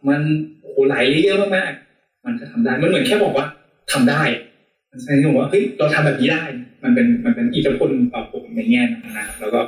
[0.09, 0.21] มัน
[0.63, 3.47] โหหลายเรื่องมากๆมันก็ทำได้มันเหมือนแค่บอกว่า
[3.93, 4.23] ทำได้
[4.91, 6.43] มันแสดงให้ผมว่าเฮ้ยเราทำแบบนี้ได้
[6.85, 9.61] มันเป็นมันเป็นอิทธิพลต่อผมในแง่นั้นนะแล้วก็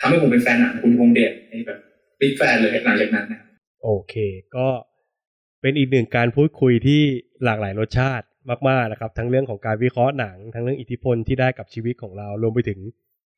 [0.00, 1.78] ทำให้ผมเป็นแฟนหนังคุณพงเดชในแบบ
[2.20, 3.40] บิ๊กแฟนเลยหลังจากนั้นนะ
[3.82, 4.14] โอเค
[4.56, 4.66] ก็
[5.60, 7.00] เป็นอีกหนึ่งการพูดคุยที่
[7.44, 8.26] หลากหลายรสชาติ
[8.68, 12.78] มากๆนะครับ ทั้งเรื่องของการวิเคราะห์หนัง ทั้งเรื่องอิทธิพลที่ได้กับชีวิตของเรา รวมไปถึง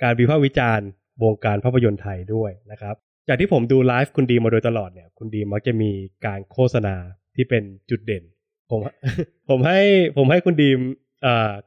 [0.02, 0.88] การวิพากษ์วิจารณ์
[1.22, 2.94] วงการภาพยนตร์ไทยด้วยนะครับ
[3.28, 5.90] จากที่ผมดูไลฟ์คุณดีมาโดยตลอดเนี่ย คุณดีมักจะมี
[6.26, 6.94] การโฆษณา
[7.36, 8.24] ที่เป็นจุดเด่น
[8.70, 8.80] ผม
[9.50, 9.80] ผมให้
[10.16, 10.78] ผมให้คุณดีม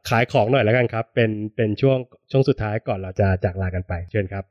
[0.10, 1.98] ขายของหน่อยแล้วกันครับ เป็นเป็นช่วง
[2.32, 4.44] ช่วงสุดท้ายก่อนเราจะจากลากันไป เชิญครับ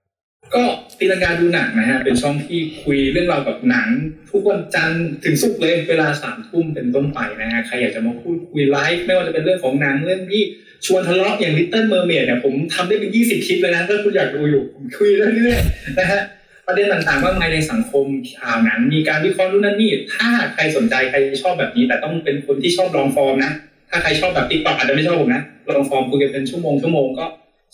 [0.55, 0.63] ก็
[0.99, 3.89] ตีลังกาดูหนังนะฮะเป็นช่องที่คุยเรื่องราวกับหนัง
[4.31, 10.43] ทุกวันจันทร์ถึงศุกร์เลยเวลาสามทุ่มเป็นต้นไปนะฮะใครอยากจะมาพูดคุยไลฟ์ไม่ว่าจะเป็นเรื่องของหนังเรื่องที่
[10.87, 14.65] ชวนทะเลาะอย่าง Little Mermaid เมดเนี่ยผมทำได้เป็นยี่สิบคลิปเลยนะถ้าคุณอยากดูอยู่
[14.97, 16.23] คุยเรื่อยๆนะฮะ
[16.67, 18.07] ประเด็นต่างๆมากมายในสังคม
[18.41, 23.53] ข่าวหนังมีการวิเคราะห์นู่นนั่นนี่ถ้าใครสนใจใครชอบแบบนี้ แต่ต้องเป็นคนที่ชอบ long form นะ
[23.91, 25.43] ถ้าใครชอบแบบ TikTok อาจจะไม่ชอบผมนะ
[25.77, 27.27] long form คุยกันเป็นชั่วโมงชั่วโมงก็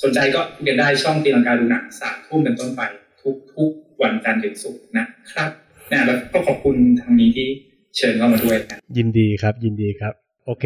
[0.05, 2.83] สนใจก็คุยกันได้ช่องตีลังกาดูหนังสามทุ่มเป็นต้นไป
[3.23, 3.71] ทุกทุก
[4.03, 5.51] วันจันทร์ถึงศุกร์นะครับ
[5.91, 7.49] นะแล้วก็ขอบคุณทางนี้ที่
[7.97, 10.13] เชิญเข้ามาด้วยนะยินดีครับ ยินดีครับ
[10.47, 10.65] โอเค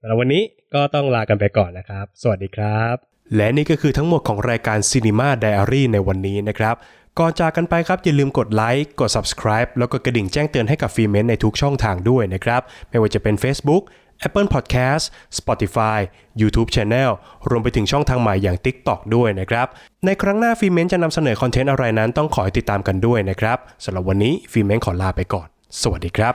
[0.00, 0.42] สำหรับวันนี้
[0.74, 2.96] ก็ต้องลากันไปก่อนนะครับ สวัสดีครับ
[3.36, 6.74] และนี่ก็คือทั้งหมดของรายการ Cinema Diary ในวันนี้นะครับ
[7.18, 13.82] ก่อนจากกันไปครับ อย่าลืมกดไลค์กด subscribe แล้วก็กระดิ่งแจ้งเตือนให้กับฟีเมนในทุกช่องทางด้วยนะครับ ไม่ว่าจะเป็น Facebook
[14.26, 15.04] Apple Podcast
[15.38, 15.98] Spotify
[16.40, 17.10] YouTube Channel
[17.50, 19.66] รวมไปถึงช่องทางใหม่อย่าง TikTok ด้วยนะครับ
[20.04, 25.48] ในครั้งหน้าฟีเมนจะนำเสนอ content อะไรนั้นต้องขอติดตามกันด้วยนะครับสำหรับวันนี้ฟีเมนขอลาไปก่อน
[25.82, 26.34] สวัสดีครับ